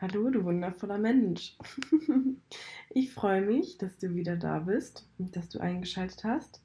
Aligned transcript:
Hallo, 0.00 0.30
du 0.30 0.44
wundervoller 0.44 0.98
Mensch. 0.98 1.56
Ich 2.90 3.12
freue 3.12 3.42
mich, 3.42 3.78
dass 3.78 3.98
du 3.98 4.14
wieder 4.14 4.36
da 4.36 4.60
bist 4.60 5.08
und 5.18 5.34
dass 5.36 5.48
du 5.48 5.58
eingeschaltet 5.58 6.22
hast 6.22 6.62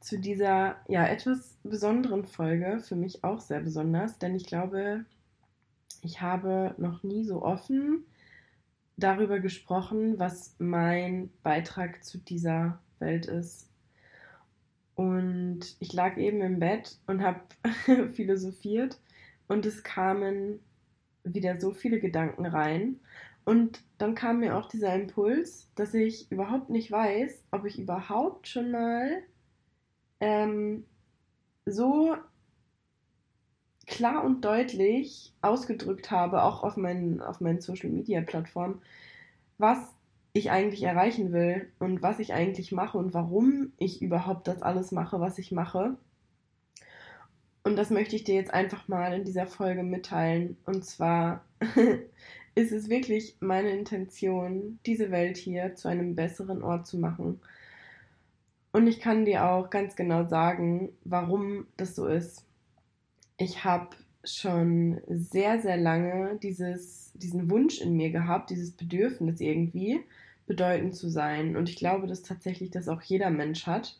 zu 0.00 0.18
dieser 0.18 0.76
ja 0.88 1.06
etwas 1.06 1.58
besonderen 1.64 2.24
Folge, 2.24 2.78
für 2.80 2.94
mich 2.94 3.24
auch 3.24 3.40
sehr 3.40 3.60
besonders, 3.60 4.18
denn 4.18 4.36
ich 4.36 4.46
glaube, 4.46 5.04
ich 6.02 6.20
habe 6.20 6.74
noch 6.78 7.02
nie 7.02 7.24
so 7.24 7.42
offen 7.42 8.04
darüber 8.96 9.40
gesprochen, 9.40 10.20
was 10.20 10.54
mein 10.58 11.30
Beitrag 11.42 12.04
zu 12.04 12.18
dieser 12.18 12.80
Welt 13.00 13.26
ist. 13.26 13.68
Und 14.94 15.76
ich 15.80 15.92
lag 15.92 16.16
eben 16.16 16.40
im 16.40 16.60
Bett 16.60 16.96
und 17.08 17.22
habe 17.22 17.40
philosophiert 18.12 19.00
und 19.48 19.66
es 19.66 19.82
kamen 19.82 20.60
wieder 21.24 21.60
so 21.60 21.72
viele 21.72 22.00
Gedanken 22.00 22.46
rein. 22.46 23.00
Und 23.44 23.82
dann 23.98 24.14
kam 24.14 24.40
mir 24.40 24.56
auch 24.56 24.68
dieser 24.68 24.94
Impuls, 24.94 25.68
dass 25.74 25.94
ich 25.94 26.30
überhaupt 26.30 26.70
nicht 26.70 26.90
weiß, 26.90 27.42
ob 27.50 27.64
ich 27.64 27.78
überhaupt 27.78 28.48
schon 28.48 28.70
mal 28.70 29.22
ähm, 30.20 30.84
so 31.66 32.16
klar 33.86 34.24
und 34.24 34.44
deutlich 34.44 35.32
ausgedrückt 35.42 36.10
habe, 36.10 36.42
auch 36.44 36.62
auf 36.62 36.76
meinen, 36.76 37.20
auf 37.20 37.40
meinen 37.40 37.60
Social 37.60 37.90
Media 37.90 38.20
Plattformen, 38.20 38.80
was 39.58 39.78
ich 40.32 40.50
eigentlich 40.50 40.82
erreichen 40.82 41.32
will 41.32 41.68
und 41.78 42.02
was 42.02 42.18
ich 42.18 42.32
eigentlich 42.32 42.72
mache 42.72 42.96
und 42.96 43.12
warum 43.12 43.72
ich 43.78 44.00
überhaupt 44.00 44.48
das 44.48 44.62
alles 44.62 44.92
mache, 44.92 45.20
was 45.20 45.38
ich 45.38 45.52
mache. 45.52 45.96
Und 47.64 47.76
das 47.76 47.90
möchte 47.90 48.16
ich 48.16 48.24
dir 48.24 48.34
jetzt 48.34 48.52
einfach 48.52 48.88
mal 48.88 49.12
in 49.12 49.24
dieser 49.24 49.46
Folge 49.46 49.82
mitteilen. 49.82 50.56
Und 50.66 50.84
zwar 50.84 51.44
ist 52.54 52.72
es 52.72 52.88
wirklich 52.88 53.36
meine 53.40 53.70
Intention, 53.70 54.78
diese 54.84 55.10
Welt 55.10 55.36
hier 55.36 55.74
zu 55.74 55.88
einem 55.88 56.14
besseren 56.14 56.62
Ort 56.62 56.86
zu 56.86 56.98
machen. 56.98 57.40
Und 58.72 58.86
ich 58.86 59.00
kann 59.00 59.24
dir 59.24 59.46
auch 59.46 59.70
ganz 59.70 59.96
genau 59.96 60.26
sagen, 60.26 60.90
warum 61.04 61.66
das 61.76 61.94
so 61.94 62.06
ist. 62.06 62.44
Ich 63.36 63.64
habe 63.64 63.90
schon 64.24 65.00
sehr, 65.08 65.60
sehr 65.60 65.76
lange 65.76 66.38
dieses, 66.42 67.12
diesen 67.14 67.50
Wunsch 67.50 67.80
in 67.80 67.96
mir 67.96 68.10
gehabt, 68.10 68.50
dieses 68.50 68.72
Bedürfnis 68.72 69.40
irgendwie 69.40 70.00
bedeutend 70.46 70.94
zu 70.94 71.08
sein. 71.08 71.56
Und 71.56 71.68
ich 71.68 71.76
glaube, 71.76 72.06
dass 72.06 72.22
tatsächlich 72.22 72.70
das 72.70 72.88
auch 72.88 73.02
jeder 73.02 73.30
Mensch 73.30 73.66
hat. 73.66 73.98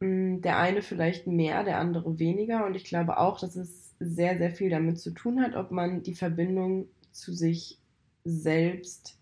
Mm, 0.00 0.40
der 0.42 0.58
eine 0.58 0.82
vielleicht 0.82 1.26
mehr, 1.26 1.64
der 1.64 1.78
andere 1.78 2.18
weniger. 2.18 2.66
Und 2.66 2.74
ich 2.74 2.84
glaube 2.84 3.18
auch, 3.18 3.40
dass 3.40 3.56
es 3.56 3.94
sehr, 3.98 4.36
sehr 4.38 4.50
viel 4.50 4.70
damit 4.70 4.98
zu 4.98 5.10
tun 5.10 5.40
hat, 5.40 5.54
ob 5.54 5.70
man 5.70 6.02
die 6.02 6.14
Verbindung 6.14 6.88
zu 7.12 7.32
sich 7.32 7.78
selbst 8.24 9.18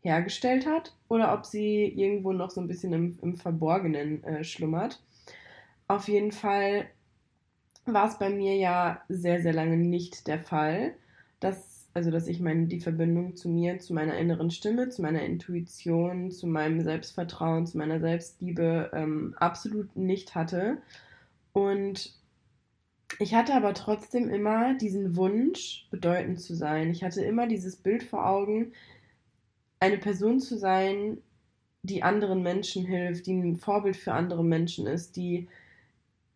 hergestellt 0.00 0.66
hat 0.66 0.96
oder 1.08 1.34
ob 1.34 1.44
sie 1.44 1.84
irgendwo 1.84 2.32
noch 2.32 2.50
so 2.50 2.60
ein 2.60 2.68
bisschen 2.68 2.92
im, 2.92 3.18
im 3.22 3.36
Verborgenen 3.36 4.24
äh, 4.24 4.44
schlummert. 4.44 5.02
Auf 5.86 6.08
jeden 6.08 6.32
Fall 6.32 6.86
war 7.84 8.08
es 8.08 8.18
bei 8.18 8.30
mir 8.30 8.56
ja 8.56 9.02
sehr, 9.08 9.40
sehr 9.42 9.52
lange 9.52 9.76
nicht 9.76 10.26
der 10.26 10.38
Fall, 10.38 10.94
dass 11.40 11.67
also 11.98 12.12
dass 12.12 12.28
ich 12.28 12.38
meine, 12.38 12.66
die 12.66 12.78
Verbindung 12.78 13.34
zu 13.34 13.48
mir, 13.48 13.80
zu 13.80 13.92
meiner 13.92 14.16
inneren 14.16 14.52
Stimme, 14.52 14.88
zu 14.88 15.02
meiner 15.02 15.22
Intuition, 15.22 16.30
zu 16.30 16.46
meinem 16.46 16.80
Selbstvertrauen, 16.80 17.66
zu 17.66 17.76
meiner 17.76 17.98
Selbstliebe 17.98 18.90
ähm, 18.94 19.34
absolut 19.36 19.96
nicht 19.96 20.36
hatte. 20.36 20.78
Und 21.52 22.14
ich 23.18 23.34
hatte 23.34 23.52
aber 23.54 23.74
trotzdem 23.74 24.28
immer 24.28 24.74
diesen 24.74 25.16
Wunsch, 25.16 25.88
bedeutend 25.90 26.40
zu 26.40 26.54
sein. 26.54 26.90
Ich 26.90 27.02
hatte 27.02 27.24
immer 27.24 27.48
dieses 27.48 27.74
Bild 27.74 28.04
vor 28.04 28.24
Augen, 28.24 28.70
eine 29.80 29.98
Person 29.98 30.38
zu 30.38 30.56
sein, 30.56 31.18
die 31.82 32.04
anderen 32.04 32.44
Menschen 32.44 32.84
hilft, 32.84 33.26
die 33.26 33.32
ein 33.32 33.56
Vorbild 33.56 33.96
für 33.96 34.12
andere 34.12 34.44
Menschen 34.44 34.86
ist, 34.86 35.16
die 35.16 35.48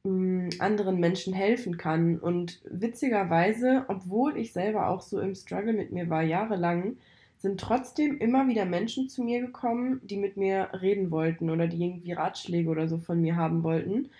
anderen 0.04 0.98
Menschen 0.98 1.32
helfen 1.32 1.76
kann. 1.76 2.18
Und 2.18 2.60
witzigerweise, 2.64 3.84
obwohl 3.88 4.36
ich 4.36 4.52
selber 4.52 4.88
auch 4.88 5.00
so 5.00 5.20
im 5.20 5.34
Struggle 5.34 5.72
mit 5.72 5.92
mir 5.92 6.10
war, 6.10 6.22
jahrelang, 6.22 6.96
sind 7.38 7.60
trotzdem 7.60 8.18
immer 8.18 8.48
wieder 8.48 8.64
Menschen 8.64 9.08
zu 9.08 9.22
mir 9.22 9.40
gekommen, 9.40 10.00
die 10.04 10.16
mit 10.16 10.36
mir 10.36 10.70
reden 10.80 11.10
wollten 11.10 11.50
oder 11.50 11.66
die 11.66 11.84
irgendwie 11.84 12.12
Ratschläge 12.12 12.68
oder 12.68 12.88
so 12.88 12.98
von 12.98 13.20
mir 13.20 13.36
haben 13.36 13.62
wollten. 13.62 14.10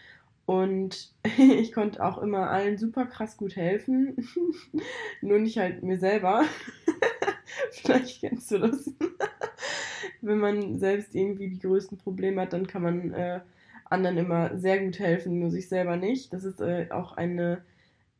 Und 0.46 1.12
ich 1.38 1.72
konnte 1.72 2.04
auch 2.04 2.18
immer 2.18 2.50
allen 2.50 2.78
super 2.78 3.06
krass 3.06 3.36
gut 3.36 3.56
helfen. 3.56 4.28
Nur 5.20 5.38
nicht 5.40 5.58
halt 5.58 5.82
mir 5.82 5.98
selber. 5.98 6.44
Vielleicht 7.72 8.20
kennst 8.20 8.50
du 8.52 8.58
das. 8.58 8.90
Wenn 10.20 10.38
man 10.38 10.78
selbst 10.78 11.14
irgendwie 11.14 11.48
die 11.48 11.58
größten 11.58 11.98
Probleme 11.98 12.42
hat, 12.42 12.52
dann 12.52 12.66
kann 12.66 12.82
man 12.82 13.12
äh, 13.12 13.40
anderen 13.92 14.18
immer 14.18 14.56
sehr 14.58 14.82
gut 14.84 14.98
helfen, 14.98 15.38
nur 15.38 15.50
sich 15.50 15.68
selber 15.68 15.96
nicht. 15.96 16.32
Das 16.32 16.44
ist 16.44 16.60
äh, 16.60 16.88
auch 16.90 17.12
eine, 17.12 17.62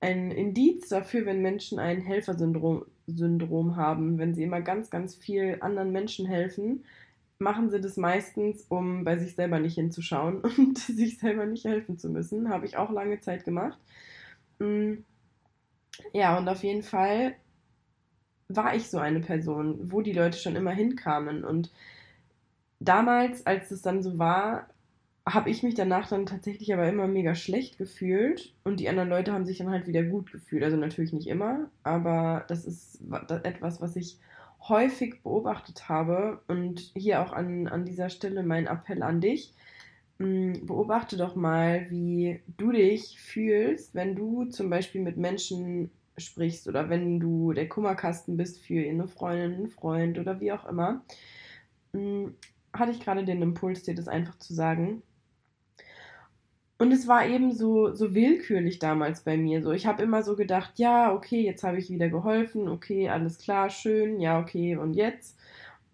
ein 0.00 0.31
Indiz 0.31 0.88
dafür, 0.88 1.27
wenn 1.27 1.43
Menschen 1.43 1.78
ein 1.78 2.00
Helfersyndrom 2.00 2.84
Syndrom 3.06 3.77
haben. 3.77 4.19
Wenn 4.19 4.34
sie 4.34 4.44
immer 4.44 4.60
ganz, 4.60 4.91
ganz 4.91 5.15
viel 5.15 5.59
anderen 5.60 5.91
Menschen 5.91 6.27
helfen, 6.27 6.84
machen 7.38 7.71
sie 7.71 7.81
das 7.81 7.97
meistens, 7.97 8.65
um 8.69 9.05
bei 9.05 9.19
sich 9.19 9.34
selber 9.34 9.59
nicht 9.59 9.75
hinzuschauen 9.75 10.41
und 10.59 10.78
sich 10.78 11.19
selber 11.19 11.47
nicht 11.47 11.65
helfen 11.65 11.99
zu 11.99 12.09
müssen. 12.09 12.49
Habe 12.49 12.66
ich 12.66 12.77
auch 12.77 12.91
lange 12.91 13.21
Zeit 13.21 13.44
gemacht. 13.44 13.78
Mm. 14.59 14.99
Ja, 16.12 16.39
und 16.39 16.49
auf 16.49 16.62
jeden 16.62 16.83
Fall 16.83 17.34
war 18.49 18.75
ich 18.75 18.89
so 18.89 18.99
eine 18.99 19.21
Person, 19.21 19.93
wo 19.93 20.00
die 20.00 20.12
Leute 20.12 20.39
schon 20.39 20.56
immer 20.56 20.71
hinkamen. 20.71 21.44
Und 21.44 21.71
damals, 22.81 23.44
als 23.47 23.71
es 23.71 23.83
dann 23.83 24.03
so 24.03 24.19
war, 24.19 24.69
habe 25.25 25.50
ich 25.50 25.62
mich 25.62 25.75
danach 25.75 26.09
dann 26.09 26.27
tatsächlich 26.27 26.72
aber 26.72 26.88
immer 26.88 27.06
mega 27.06 27.34
schlecht 27.34 27.78
gefühlt 27.78 28.55
und 28.65 28.81
die 28.81 28.88
anderen 28.88 29.09
Leute 29.09 29.33
haben 29.33 29.47
sich 29.47 29.59
dann 29.59 29.71
halt 29.71 29.87
wieder 29.87 30.03
gut 30.03 30.33
gefühlt. 30.33 30.65
Also 30.65 30.77
natürlich 30.77 31.12
nicht 31.12 31.28
immer, 31.28 31.71
aber 31.84 32.44
das 32.49 32.65
ist 32.65 33.00
etwas, 33.44 33.81
was 33.81 33.94
ich 33.97 34.19
häufig 34.69 35.22
beobachtet 35.22 35.88
habe 35.88 36.43
und 36.49 36.93
hier 36.94 37.22
auch 37.22 37.33
an, 37.33 37.69
an 37.69 37.84
dieser 37.84 38.09
Stelle 38.09 38.43
mein 38.43 38.66
Appell 38.66 39.03
an 39.03 39.21
dich. 39.21 39.55
Mm, 40.19 40.66
beobachte 40.66 41.16
doch 41.16 41.37
mal, 41.37 41.87
wie 41.91 42.41
du 42.56 42.72
dich 42.72 43.21
fühlst, 43.21 43.94
wenn 43.94 44.15
du 44.16 44.44
zum 44.47 44.71
Beispiel 44.71 45.03
mit 45.03 45.16
Menschen 45.16 45.91
sprichst 46.19 46.69
oder 46.69 46.91
wenn 46.91 47.21
du 47.21 47.53
der 47.53 47.69
Kummerkasten 47.69 48.37
bist 48.37 48.60
für 48.60 48.89
eine 48.89 49.09
Freundin, 49.09 49.54
einen 49.54 49.69
Freund 49.69 50.19
oder 50.19 50.41
wie 50.41 50.53
auch 50.53 50.66
immer. 50.66 51.04
Mm, 51.93 52.28
hatte 52.72 52.93
ich 52.93 53.00
gerade 53.00 53.25
den 53.25 53.43
Impuls, 53.43 53.83
dir 53.83 53.94
das 53.94 54.09
einfach 54.09 54.39
zu 54.39 54.54
sagen. 54.54 55.03
Und 56.82 56.91
es 56.91 57.06
war 57.06 57.25
eben 57.25 57.53
so, 57.53 57.94
so 57.94 58.12
willkürlich 58.12 58.81
damals 58.81 59.20
bei 59.20 59.37
mir. 59.37 59.62
So, 59.62 59.70
ich 59.70 59.87
habe 59.87 60.03
immer 60.03 60.25
so 60.25 60.34
gedacht, 60.34 60.81
ja, 60.81 61.15
okay, 61.15 61.41
jetzt 61.41 61.62
habe 61.62 61.78
ich 61.78 61.91
wieder 61.91 62.09
geholfen, 62.09 62.69
okay, 62.69 63.09
alles 63.09 63.38
klar, 63.38 63.70
schön, 63.70 64.19
ja, 64.19 64.41
okay, 64.41 64.76
und 64.76 64.94
jetzt? 64.94 65.38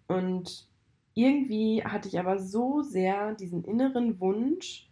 Und 0.06 0.66
irgendwie 1.12 1.84
hatte 1.84 2.08
ich 2.08 2.18
aber 2.18 2.38
so 2.38 2.80
sehr 2.80 3.34
diesen 3.34 3.64
inneren 3.64 4.18
Wunsch, 4.18 4.88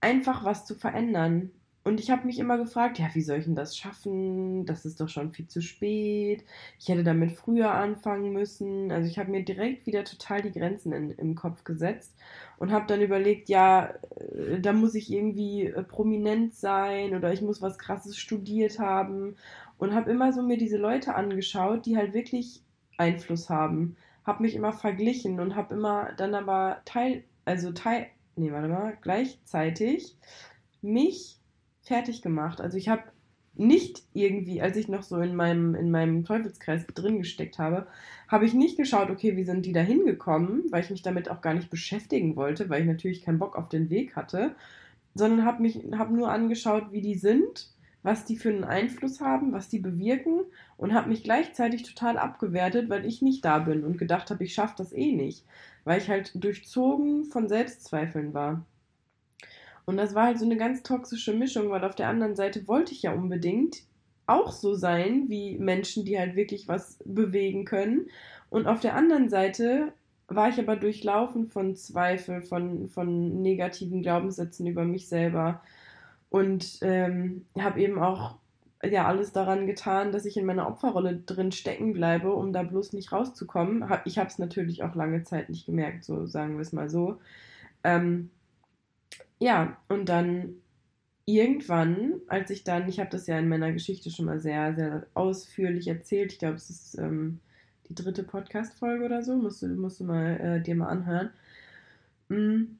einfach 0.00 0.44
was 0.44 0.64
zu 0.64 0.76
verändern. 0.76 1.50
Und 1.84 2.00
ich 2.00 2.10
habe 2.10 2.26
mich 2.26 2.38
immer 2.38 2.56
gefragt, 2.56 2.98
ja, 2.98 3.08
wie 3.12 3.20
soll 3.20 3.38
ich 3.38 3.44
denn 3.44 3.54
das 3.54 3.76
schaffen? 3.76 4.64
Das 4.64 4.86
ist 4.86 5.00
doch 5.00 5.08
schon 5.10 5.32
viel 5.32 5.46
zu 5.46 5.60
spät. 5.60 6.42
Ich 6.78 6.88
hätte 6.88 7.04
damit 7.04 7.32
früher 7.32 7.72
anfangen 7.72 8.32
müssen. 8.32 8.90
Also 8.90 9.06
ich 9.06 9.18
habe 9.18 9.30
mir 9.30 9.44
direkt 9.44 9.86
wieder 9.86 10.02
total 10.04 10.40
die 10.40 10.52
Grenzen 10.52 10.92
in, 10.94 11.10
im 11.10 11.34
Kopf 11.34 11.62
gesetzt 11.62 12.16
und 12.58 12.72
habe 12.72 12.86
dann 12.86 13.02
überlegt, 13.02 13.50
ja, 13.50 13.92
äh, 14.16 14.60
da 14.60 14.72
muss 14.72 14.94
ich 14.94 15.12
irgendwie 15.12 15.66
äh, 15.66 15.82
prominent 15.82 16.54
sein 16.54 17.14
oder 17.14 17.34
ich 17.34 17.42
muss 17.42 17.60
was 17.60 17.78
Krasses 17.78 18.16
studiert 18.16 18.78
haben 18.78 19.36
und 19.76 19.94
habe 19.94 20.10
immer 20.10 20.32
so 20.32 20.42
mir 20.42 20.56
diese 20.56 20.78
Leute 20.78 21.14
angeschaut, 21.14 21.84
die 21.84 21.98
halt 21.98 22.14
wirklich 22.14 22.62
Einfluss 22.96 23.50
haben. 23.50 23.96
Habe 24.24 24.42
mich 24.42 24.54
immer 24.54 24.72
verglichen 24.72 25.38
und 25.38 25.54
habe 25.54 25.74
immer 25.74 26.12
dann 26.16 26.34
aber 26.34 26.80
teil, 26.86 27.24
also 27.44 27.72
teil, 27.72 28.06
nee, 28.36 28.50
warte 28.52 28.68
mal, 28.68 28.96
gleichzeitig 29.02 30.16
mich 30.80 31.40
fertig 31.84 32.22
gemacht. 32.22 32.60
Also 32.60 32.76
ich 32.76 32.88
habe 32.88 33.04
nicht 33.56 34.02
irgendwie, 34.14 34.60
als 34.60 34.76
ich 34.76 34.88
noch 34.88 35.02
so 35.02 35.18
in 35.18 35.36
meinem, 35.36 35.74
in 35.74 35.90
meinem 35.90 36.24
Teufelskreis 36.24 36.86
drin 36.88 37.18
gesteckt 37.18 37.58
habe, 37.58 37.86
habe 38.28 38.46
ich 38.46 38.54
nicht 38.54 38.76
geschaut, 38.76 39.10
okay, 39.10 39.36
wie 39.36 39.44
sind 39.44 39.64
die 39.64 39.72
da 39.72 39.80
hingekommen, 39.80 40.64
weil 40.70 40.82
ich 40.82 40.90
mich 40.90 41.02
damit 41.02 41.30
auch 41.30 41.40
gar 41.40 41.54
nicht 41.54 41.70
beschäftigen 41.70 42.34
wollte, 42.36 42.68
weil 42.68 42.80
ich 42.80 42.88
natürlich 42.88 43.22
keinen 43.22 43.38
Bock 43.38 43.56
auf 43.56 43.68
den 43.68 43.90
Weg 43.90 44.16
hatte, 44.16 44.56
sondern 45.14 45.44
habe 45.46 45.62
mich, 45.62 45.78
habe 45.96 46.14
nur 46.14 46.30
angeschaut, 46.30 46.90
wie 46.90 47.00
die 47.00 47.14
sind, 47.14 47.70
was 48.02 48.24
die 48.24 48.36
für 48.36 48.50
einen 48.50 48.64
Einfluss 48.64 49.20
haben, 49.20 49.52
was 49.52 49.68
die 49.68 49.78
bewirken 49.78 50.42
und 50.76 50.92
habe 50.92 51.08
mich 51.08 51.22
gleichzeitig 51.22 51.84
total 51.84 52.18
abgewertet, 52.18 52.90
weil 52.90 53.06
ich 53.06 53.22
nicht 53.22 53.44
da 53.44 53.60
bin 53.60 53.84
und 53.84 53.98
gedacht 53.98 54.30
habe, 54.30 54.44
ich 54.44 54.52
schaffe 54.52 54.74
das 54.78 54.92
eh 54.92 55.12
nicht, 55.12 55.44
weil 55.84 56.00
ich 56.00 56.08
halt 56.08 56.32
durchzogen 56.34 57.24
von 57.26 57.48
Selbstzweifeln 57.48 58.34
war. 58.34 58.66
Und 59.86 59.96
das 59.96 60.14
war 60.14 60.26
halt 60.26 60.38
so 60.38 60.44
eine 60.44 60.56
ganz 60.56 60.82
toxische 60.82 61.34
Mischung, 61.34 61.70
weil 61.70 61.84
auf 61.84 61.94
der 61.94 62.08
anderen 62.08 62.36
Seite 62.36 62.66
wollte 62.66 62.92
ich 62.92 63.02
ja 63.02 63.12
unbedingt 63.12 63.82
auch 64.26 64.52
so 64.52 64.74
sein 64.74 65.28
wie 65.28 65.58
Menschen, 65.58 66.04
die 66.04 66.18
halt 66.18 66.36
wirklich 66.36 66.68
was 66.68 66.98
bewegen 67.04 67.64
können. 67.64 68.08
Und 68.48 68.66
auf 68.66 68.80
der 68.80 68.94
anderen 68.96 69.28
Seite 69.28 69.92
war 70.28 70.48
ich 70.48 70.58
aber 70.58 70.76
durchlaufen 70.76 71.48
von 71.48 71.76
Zweifel, 71.76 72.42
von, 72.42 72.88
von 72.88 73.42
negativen 73.42 74.00
Glaubenssätzen 74.02 74.66
über 74.66 74.84
mich 74.84 75.08
selber 75.08 75.60
und 76.30 76.78
ähm, 76.80 77.44
habe 77.58 77.80
eben 77.80 77.98
auch 77.98 78.36
ja 78.82 79.06
alles 79.06 79.32
daran 79.32 79.66
getan, 79.66 80.12
dass 80.12 80.24
ich 80.24 80.36
in 80.36 80.46
meiner 80.46 80.66
Opferrolle 80.66 81.16
drin 81.16 81.52
stecken 81.52 81.92
bleibe, 81.92 82.32
um 82.32 82.52
da 82.52 82.62
bloß 82.62 82.92
nicht 82.92 83.12
rauszukommen. 83.12 83.84
Ich 84.04 84.18
habe 84.18 84.28
es 84.28 84.38
natürlich 84.38 84.82
auch 84.82 84.94
lange 84.94 85.22
Zeit 85.22 85.48
nicht 85.48 85.66
gemerkt, 85.66 86.04
so 86.04 86.26
sagen 86.26 86.54
wir 86.54 86.62
es 86.62 86.72
mal 86.72 86.88
so. 86.88 87.18
Ähm, 87.82 88.30
ja, 89.44 89.76
und 89.88 90.08
dann 90.08 90.54
irgendwann, 91.26 92.14
als 92.28 92.48
ich 92.48 92.64
dann, 92.64 92.88
ich 92.88 92.98
habe 92.98 93.10
das 93.10 93.26
ja 93.26 93.38
in 93.38 93.46
meiner 93.46 93.72
Geschichte 93.72 94.10
schon 94.10 94.24
mal 94.24 94.40
sehr, 94.40 94.74
sehr 94.74 95.06
ausführlich 95.12 95.86
erzählt, 95.86 96.32
ich 96.32 96.38
glaube, 96.38 96.54
es 96.54 96.70
ist 96.70 96.98
ähm, 96.98 97.40
die 97.90 97.94
dritte 97.94 98.22
Podcast-Folge 98.22 99.04
oder 99.04 99.22
so, 99.22 99.36
musst 99.36 99.60
du, 99.60 99.68
musst 99.68 100.00
du 100.00 100.04
mal 100.04 100.40
äh, 100.40 100.62
dir 100.62 100.74
mal 100.74 100.88
anhören. 100.88 101.28
Mhm. 102.30 102.78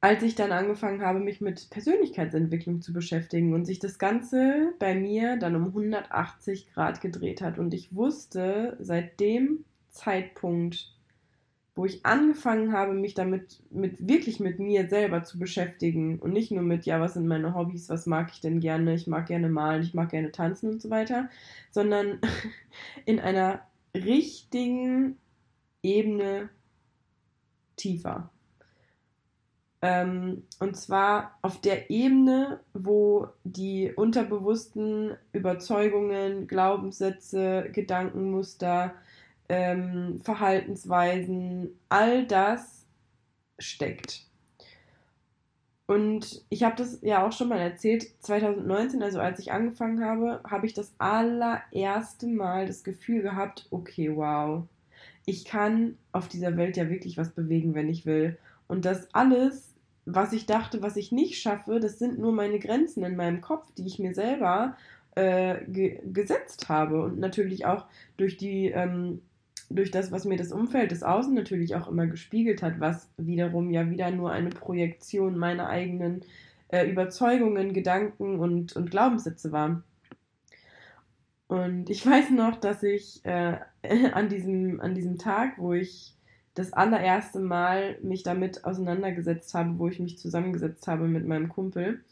Als 0.00 0.22
ich 0.22 0.36
dann 0.36 0.52
angefangen 0.52 1.02
habe, 1.02 1.18
mich 1.18 1.40
mit 1.40 1.68
Persönlichkeitsentwicklung 1.70 2.80
zu 2.80 2.92
beschäftigen 2.92 3.52
und 3.52 3.64
sich 3.64 3.80
das 3.80 3.98
Ganze 3.98 4.72
bei 4.78 4.94
mir 4.94 5.36
dann 5.36 5.56
um 5.56 5.66
180 5.66 6.72
Grad 6.72 7.00
gedreht 7.00 7.42
hat 7.42 7.58
und 7.58 7.74
ich 7.74 7.92
wusste 7.92 8.76
seit 8.78 9.18
dem 9.18 9.64
Zeitpunkt, 9.88 10.94
wo 11.74 11.84
ich 11.84 12.04
angefangen 12.04 12.72
habe, 12.72 12.94
mich 12.94 13.14
damit 13.14 13.62
mit 13.70 14.06
wirklich 14.06 14.40
mit 14.40 14.58
mir 14.58 14.88
selber 14.88 15.22
zu 15.22 15.38
beschäftigen 15.38 16.18
und 16.18 16.32
nicht 16.32 16.50
nur 16.50 16.62
mit, 16.62 16.84
ja, 16.84 17.00
was 17.00 17.14
sind 17.14 17.26
meine 17.26 17.54
Hobbys, 17.54 17.88
was 17.88 18.06
mag 18.06 18.30
ich 18.32 18.40
denn 18.40 18.60
gerne, 18.60 18.94
ich 18.94 19.06
mag 19.06 19.26
gerne 19.26 19.48
malen, 19.48 19.82
ich 19.82 19.94
mag 19.94 20.10
gerne 20.10 20.32
tanzen 20.32 20.70
und 20.70 20.82
so 20.82 20.90
weiter, 20.90 21.28
sondern 21.70 22.20
in 23.06 23.20
einer 23.20 23.62
richtigen 23.94 25.16
Ebene 25.82 26.50
tiefer. 27.76 28.30
Ähm, 29.82 30.42
und 30.58 30.76
zwar 30.76 31.38
auf 31.40 31.60
der 31.60 31.88
Ebene, 31.90 32.60
wo 32.74 33.28
die 33.44 33.92
unterbewussten 33.94 35.16
Überzeugungen, 35.32 36.46
Glaubenssätze, 36.46 37.70
Gedankenmuster, 37.72 38.94
ähm, 39.50 40.20
Verhaltensweisen, 40.22 41.70
all 41.88 42.24
das 42.24 42.86
steckt. 43.58 44.22
Und 45.86 46.44
ich 46.50 46.62
habe 46.62 46.76
das 46.76 47.00
ja 47.02 47.26
auch 47.26 47.32
schon 47.32 47.48
mal 47.48 47.58
erzählt, 47.58 48.06
2019, 48.20 49.02
also 49.02 49.18
als 49.18 49.40
ich 49.40 49.50
angefangen 49.50 50.04
habe, 50.04 50.40
habe 50.48 50.66
ich 50.66 50.72
das 50.72 50.94
allererste 50.98 52.28
Mal 52.28 52.66
das 52.66 52.84
Gefühl 52.84 53.22
gehabt, 53.22 53.66
okay, 53.70 54.14
wow, 54.14 54.68
ich 55.26 55.44
kann 55.44 55.98
auf 56.12 56.28
dieser 56.28 56.56
Welt 56.56 56.76
ja 56.76 56.88
wirklich 56.88 57.18
was 57.18 57.30
bewegen, 57.30 57.74
wenn 57.74 57.88
ich 57.88 58.06
will. 58.06 58.38
Und 58.68 58.84
das 58.84 59.12
alles, 59.12 59.74
was 60.04 60.32
ich 60.32 60.46
dachte, 60.46 60.80
was 60.80 60.96
ich 60.96 61.10
nicht 61.10 61.42
schaffe, 61.42 61.80
das 61.80 61.98
sind 61.98 62.20
nur 62.20 62.32
meine 62.32 62.60
Grenzen 62.60 63.02
in 63.02 63.16
meinem 63.16 63.40
Kopf, 63.40 63.66
die 63.76 63.86
ich 63.86 63.98
mir 63.98 64.14
selber 64.14 64.76
äh, 65.16 65.64
ge 65.66 66.00
gesetzt 66.04 66.68
habe. 66.68 67.02
Und 67.02 67.18
natürlich 67.18 67.66
auch 67.66 67.86
durch 68.16 68.36
die 68.36 68.66
ähm, 68.66 69.22
durch 69.70 69.90
das, 69.90 70.10
was 70.10 70.24
mir 70.24 70.36
das 70.36 70.52
Umfeld 70.52 70.90
des 70.90 71.02
Außen 71.02 71.32
natürlich 71.32 71.76
auch 71.76 71.88
immer 71.88 72.06
gespiegelt 72.06 72.62
hat, 72.62 72.80
was 72.80 73.08
wiederum 73.16 73.70
ja 73.70 73.88
wieder 73.88 74.10
nur 74.10 74.32
eine 74.32 74.50
Projektion 74.50 75.38
meiner 75.38 75.68
eigenen 75.68 76.22
äh, 76.68 76.90
Überzeugungen, 76.90 77.72
Gedanken 77.72 78.40
und, 78.40 78.74
und 78.74 78.90
Glaubenssätze 78.90 79.52
war. 79.52 79.82
Und 81.46 81.88
ich 81.88 82.04
weiß 82.06 82.30
noch, 82.30 82.56
dass 82.56 82.82
ich 82.82 83.24
äh, 83.24 83.58
an, 84.12 84.28
diesem, 84.28 84.80
an 84.80 84.94
diesem 84.94 85.18
Tag, 85.18 85.58
wo 85.58 85.72
ich 85.72 86.14
das 86.54 86.72
allererste 86.72 87.38
Mal 87.38 87.96
mich 88.02 88.24
damit 88.24 88.64
auseinandergesetzt 88.64 89.54
habe, 89.54 89.78
wo 89.78 89.88
ich 89.88 90.00
mich 90.00 90.18
zusammengesetzt 90.18 90.88
habe 90.88 91.06
mit 91.06 91.26
meinem 91.26 91.48
Kumpel, 91.48 92.04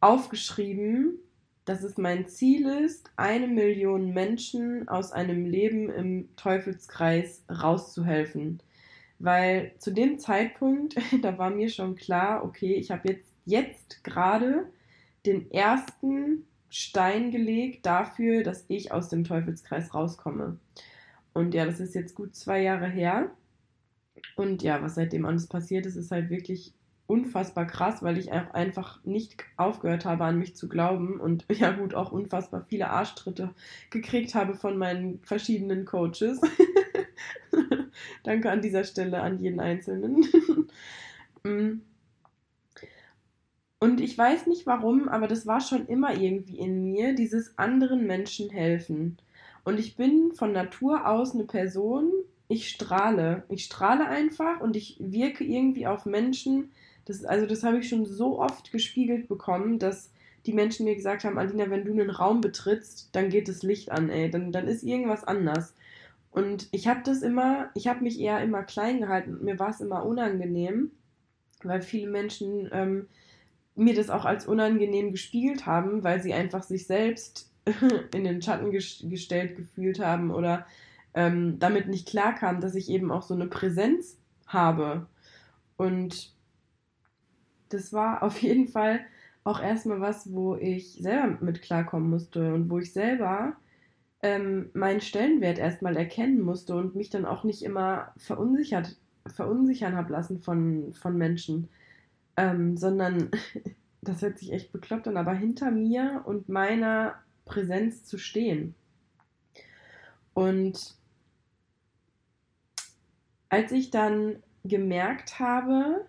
aufgeschrieben, 0.00 1.18
dass 1.66 1.82
es 1.82 1.98
mein 1.98 2.26
Ziel 2.28 2.66
ist, 2.66 3.10
eine 3.16 3.48
Million 3.48 4.14
Menschen 4.14 4.88
aus 4.88 5.12
einem 5.12 5.44
Leben 5.44 5.90
im 5.90 6.28
Teufelskreis 6.36 7.44
rauszuhelfen. 7.50 8.62
Weil 9.18 9.72
zu 9.78 9.92
dem 9.92 10.18
Zeitpunkt, 10.18 10.94
da 11.22 11.36
war 11.38 11.50
mir 11.50 11.68
schon 11.68 11.96
klar, 11.96 12.44
okay, 12.44 12.74
ich 12.74 12.90
habe 12.90 13.08
jetzt, 13.08 13.26
jetzt 13.44 14.04
gerade 14.04 14.70
den 15.26 15.50
ersten 15.50 16.46
Stein 16.70 17.32
gelegt 17.32 17.84
dafür, 17.84 18.44
dass 18.44 18.64
ich 18.68 18.92
aus 18.92 19.08
dem 19.08 19.24
Teufelskreis 19.24 19.92
rauskomme. 19.92 20.58
Und 21.32 21.52
ja, 21.52 21.66
das 21.66 21.80
ist 21.80 21.96
jetzt 21.96 22.14
gut 22.14 22.36
zwei 22.36 22.62
Jahre 22.62 22.88
her. 22.88 23.30
Und 24.36 24.62
ja, 24.62 24.80
was 24.82 24.94
seitdem 24.94 25.26
alles 25.26 25.48
passiert 25.48 25.84
ist, 25.84 25.96
ist 25.96 26.12
halt 26.12 26.30
wirklich 26.30 26.74
unfassbar 27.06 27.66
krass, 27.66 28.02
weil 28.02 28.18
ich 28.18 28.32
auch 28.32 28.52
einfach 28.52 29.02
nicht 29.04 29.36
aufgehört 29.56 30.04
habe, 30.04 30.24
an 30.24 30.38
mich 30.38 30.56
zu 30.56 30.68
glauben 30.68 31.20
und 31.20 31.44
ja 31.52 31.70
gut, 31.70 31.94
auch 31.94 32.12
unfassbar 32.12 32.62
viele 32.68 32.90
Arschtritte 32.90 33.50
gekriegt 33.90 34.34
habe 34.34 34.54
von 34.54 34.76
meinen 34.76 35.20
verschiedenen 35.22 35.84
Coaches. 35.84 36.40
Danke 38.24 38.50
an 38.50 38.60
dieser 38.60 38.84
Stelle 38.84 39.20
an 39.22 39.38
jeden 39.38 39.60
Einzelnen. 39.60 40.24
Mm. 41.44 41.82
und 43.78 44.00
ich 44.00 44.18
weiß 44.18 44.48
nicht 44.48 44.66
warum, 44.66 45.08
aber 45.08 45.28
das 45.28 45.46
war 45.46 45.60
schon 45.60 45.86
immer 45.86 46.12
irgendwie 46.12 46.58
in 46.58 46.82
mir, 46.82 47.14
dieses 47.14 47.56
anderen 47.56 48.04
Menschen 48.04 48.50
helfen. 48.50 49.16
Und 49.62 49.78
ich 49.78 49.94
bin 49.94 50.32
von 50.32 50.50
Natur 50.50 51.06
aus 51.06 51.34
eine 51.34 51.44
Person, 51.44 52.10
ich 52.48 52.68
strahle. 52.68 53.44
Ich 53.48 53.64
strahle 53.64 54.08
einfach 54.08 54.60
und 54.60 54.74
ich 54.74 54.96
wirke 54.98 55.44
irgendwie 55.44 55.86
auf 55.86 56.04
Menschen, 56.04 56.72
das, 57.06 57.24
also 57.24 57.46
das 57.46 57.62
habe 57.62 57.78
ich 57.78 57.88
schon 57.88 58.04
so 58.04 58.38
oft 58.40 58.72
gespiegelt 58.72 59.28
bekommen, 59.28 59.78
dass 59.78 60.10
die 60.44 60.52
Menschen 60.52 60.84
mir 60.84 60.94
gesagt 60.94 61.24
haben, 61.24 61.38
Alina, 61.38 61.70
wenn 61.70 61.84
du 61.84 61.92
einen 61.92 62.10
Raum 62.10 62.40
betrittst, 62.40 63.08
dann 63.12 63.30
geht 63.30 63.48
das 63.48 63.62
Licht 63.62 63.90
an, 63.90 64.10
ey, 64.10 64.30
dann, 64.30 64.52
dann 64.52 64.68
ist 64.68 64.82
irgendwas 64.82 65.24
anders. 65.24 65.74
Und 66.30 66.68
ich 66.70 66.86
habe 66.86 67.00
das 67.04 67.22
immer, 67.22 67.70
ich 67.74 67.88
habe 67.88 68.02
mich 68.02 68.20
eher 68.20 68.40
immer 68.42 68.62
klein 68.62 69.00
gehalten 69.00 69.34
und 69.34 69.44
mir 69.44 69.58
war 69.58 69.70
es 69.70 69.80
immer 69.80 70.04
unangenehm, 70.04 70.90
weil 71.62 71.80
viele 71.80 72.10
Menschen 72.10 72.68
ähm, 72.72 73.06
mir 73.74 73.94
das 73.94 74.10
auch 74.10 74.24
als 74.24 74.46
unangenehm 74.46 75.12
gespiegelt 75.12 75.66
haben, 75.66 76.04
weil 76.04 76.22
sie 76.22 76.34
einfach 76.34 76.62
sich 76.62 76.86
selbst 76.86 77.50
in 78.14 78.24
den 78.24 78.42
Schatten 78.42 78.70
gestellt 78.70 79.56
gefühlt 79.56 79.98
haben 79.98 80.30
oder 80.30 80.66
ähm, 81.14 81.58
damit 81.58 81.88
nicht 81.88 82.08
klarkam, 82.08 82.60
dass 82.60 82.74
ich 82.74 82.90
eben 82.90 83.10
auch 83.10 83.22
so 83.22 83.34
eine 83.34 83.46
Präsenz 83.46 84.18
habe. 84.46 85.06
Und 85.76 86.35
das 87.68 87.92
war 87.92 88.22
auf 88.22 88.40
jeden 88.42 88.68
Fall 88.68 89.00
auch 89.44 89.60
erstmal 89.60 90.00
was, 90.00 90.32
wo 90.32 90.56
ich 90.56 90.94
selber 90.94 91.38
mit 91.40 91.62
klarkommen 91.62 92.10
musste 92.10 92.52
und 92.52 92.68
wo 92.68 92.78
ich 92.78 92.92
selber 92.92 93.56
ähm, 94.22 94.70
meinen 94.74 95.00
Stellenwert 95.00 95.58
erstmal 95.58 95.96
erkennen 95.96 96.40
musste 96.40 96.74
und 96.74 96.96
mich 96.96 97.10
dann 97.10 97.24
auch 97.24 97.44
nicht 97.44 97.62
immer 97.62 98.12
verunsichert, 98.16 98.96
verunsichern 99.26 99.94
habe 99.94 100.12
lassen 100.12 100.40
von, 100.40 100.92
von 100.94 101.16
Menschen, 101.16 101.68
ähm, 102.36 102.76
sondern 102.76 103.30
das 104.02 104.22
hört 104.22 104.38
sich 104.38 104.52
echt 104.52 104.72
bekloppt 104.72 105.06
an, 105.06 105.16
aber 105.16 105.32
hinter 105.32 105.70
mir 105.70 106.22
und 106.24 106.48
meiner 106.48 107.14
Präsenz 107.44 108.04
zu 108.04 108.18
stehen. 108.18 108.74
Und 110.34 110.96
als 113.48 113.72
ich 113.72 113.90
dann 113.90 114.42
gemerkt 114.64 115.38
habe, 115.38 116.06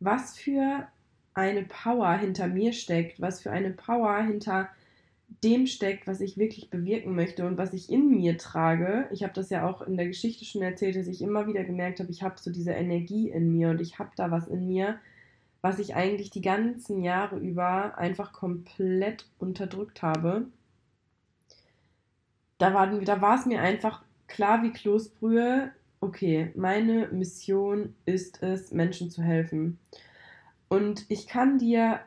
was 0.00 0.36
für 0.36 0.86
eine 1.34 1.62
Power 1.62 2.16
hinter 2.16 2.48
mir 2.48 2.72
steckt, 2.72 3.20
was 3.20 3.40
für 3.40 3.50
eine 3.50 3.70
Power 3.70 4.22
hinter 4.22 4.68
dem 5.44 5.66
steckt, 5.66 6.06
was 6.06 6.20
ich 6.20 6.38
wirklich 6.38 6.70
bewirken 6.70 7.14
möchte 7.14 7.46
und 7.46 7.58
was 7.58 7.72
ich 7.74 7.90
in 7.90 8.10
mir 8.10 8.38
trage. 8.38 9.08
Ich 9.12 9.22
habe 9.22 9.34
das 9.34 9.50
ja 9.50 9.68
auch 9.68 9.82
in 9.82 9.96
der 9.96 10.06
Geschichte 10.06 10.44
schon 10.44 10.62
erzählt, 10.62 10.96
dass 10.96 11.06
ich 11.06 11.22
immer 11.22 11.46
wieder 11.46 11.64
gemerkt 11.64 12.00
habe, 12.00 12.10
ich 12.10 12.22
habe 12.22 12.38
so 12.38 12.50
diese 12.50 12.72
Energie 12.72 13.28
in 13.28 13.52
mir 13.52 13.70
und 13.70 13.80
ich 13.80 13.98
habe 13.98 14.10
da 14.16 14.30
was 14.30 14.48
in 14.48 14.66
mir, 14.66 14.98
was 15.60 15.78
ich 15.78 15.94
eigentlich 15.94 16.30
die 16.30 16.40
ganzen 16.40 17.02
Jahre 17.02 17.36
über 17.38 17.98
einfach 17.98 18.32
komplett 18.32 19.26
unterdrückt 19.38 20.02
habe. 20.02 20.46
Da 22.58 22.74
war, 22.74 23.34
es 23.34 23.46
mir 23.46 23.60
einfach 23.60 24.02
klar 24.26 24.62
wie 24.62 24.72
Kloßbrühe, 24.72 25.70
okay, 26.00 26.52
meine 26.54 27.08
Mission 27.08 27.94
ist 28.06 28.42
es, 28.42 28.72
Menschen 28.72 29.10
zu 29.10 29.22
helfen. 29.22 29.78
Und 30.68 31.06
ich 31.08 31.26
kann 31.26 31.58
dir 31.58 32.00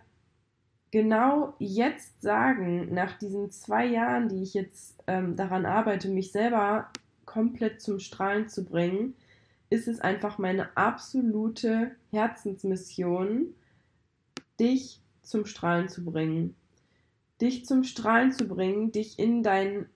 genau 0.91 1.55
jetzt 1.59 2.21
sagen, 2.21 2.93
nach 2.93 3.17
diesen 3.17 3.49
zwei 3.51 3.85
Jahren, 3.85 4.29
die 4.29 4.43
ich 4.43 4.53
jetzt 4.53 5.03
ähm, 5.07 5.35
daran 5.35 5.65
arbeite, 5.65 6.09
mich 6.09 6.31
selber 6.31 6.89
komplett 7.25 7.81
zum 7.81 7.99
Strahlen 7.99 8.49
zu 8.49 8.65
bringen, 8.65 9.15
ist 9.69 9.87
es 9.87 10.01
einfach 10.01 10.37
meine 10.37 10.75
absolute 10.75 11.91
Herzensmission, 12.11 13.53
dich 14.59 15.01
zum 15.21 15.45
Strahlen 15.45 15.87
zu 15.89 16.03
bringen. 16.03 16.55
dich 17.41 17.65
zum 17.65 17.83
Strahlen 17.83 18.31
zu 18.31 18.47
bringen, 18.47 18.91
dich 18.91 19.17
in 19.17 19.41
dein 19.41 19.87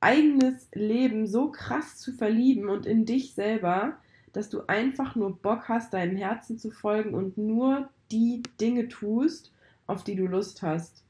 eigenes 0.00 0.68
Leben 0.72 1.26
so 1.26 1.50
krass 1.50 1.98
zu 1.98 2.12
verlieben 2.12 2.68
und 2.68 2.86
in 2.86 3.04
dich 3.04 3.34
selber, 3.34 3.98
dass 4.32 4.48
du 4.48 4.66
einfach 4.66 5.14
nur 5.16 5.36
Bock 5.36 5.68
hast, 5.68 5.92
deinem 5.92 6.16
Herzen 6.16 6.58
zu 6.58 6.70
folgen 6.70 7.14
und 7.14 7.36
nur 7.36 7.88
die 8.10 8.42
Dinge 8.60 8.88
tust, 8.88 9.52
auf 9.86 10.04
die 10.04 10.16
du 10.16 10.26
Lust 10.26 10.62
hast. 10.62 11.04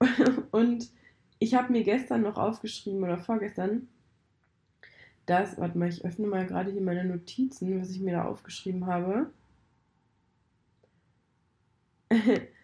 und 0.50 0.90
ich 1.38 1.54
habe 1.54 1.72
mir 1.72 1.84
gestern 1.84 2.22
noch 2.22 2.36
aufgeschrieben 2.36 3.02
oder 3.02 3.18
vorgestern, 3.18 3.88
dass, 5.26 5.58
warte 5.58 5.78
mal, 5.78 5.88
ich 5.88 6.04
öffne 6.04 6.26
mal 6.26 6.46
gerade 6.46 6.70
hier 6.70 6.80
meine 6.80 7.04
Notizen, 7.04 7.80
was 7.80 7.90
ich 7.90 8.00
mir 8.00 8.14
da 8.14 8.24
aufgeschrieben 8.24 8.86
habe. 8.86 9.30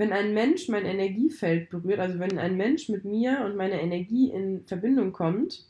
wenn 0.00 0.14
ein 0.14 0.32
Mensch 0.32 0.66
mein 0.68 0.86
Energiefeld 0.86 1.68
berührt, 1.68 2.00
also 2.00 2.18
wenn 2.20 2.38
ein 2.38 2.56
Mensch 2.56 2.88
mit 2.88 3.04
mir 3.04 3.44
und 3.44 3.54
meiner 3.54 3.78
Energie 3.82 4.30
in 4.30 4.64
Verbindung 4.64 5.12
kommt, 5.12 5.66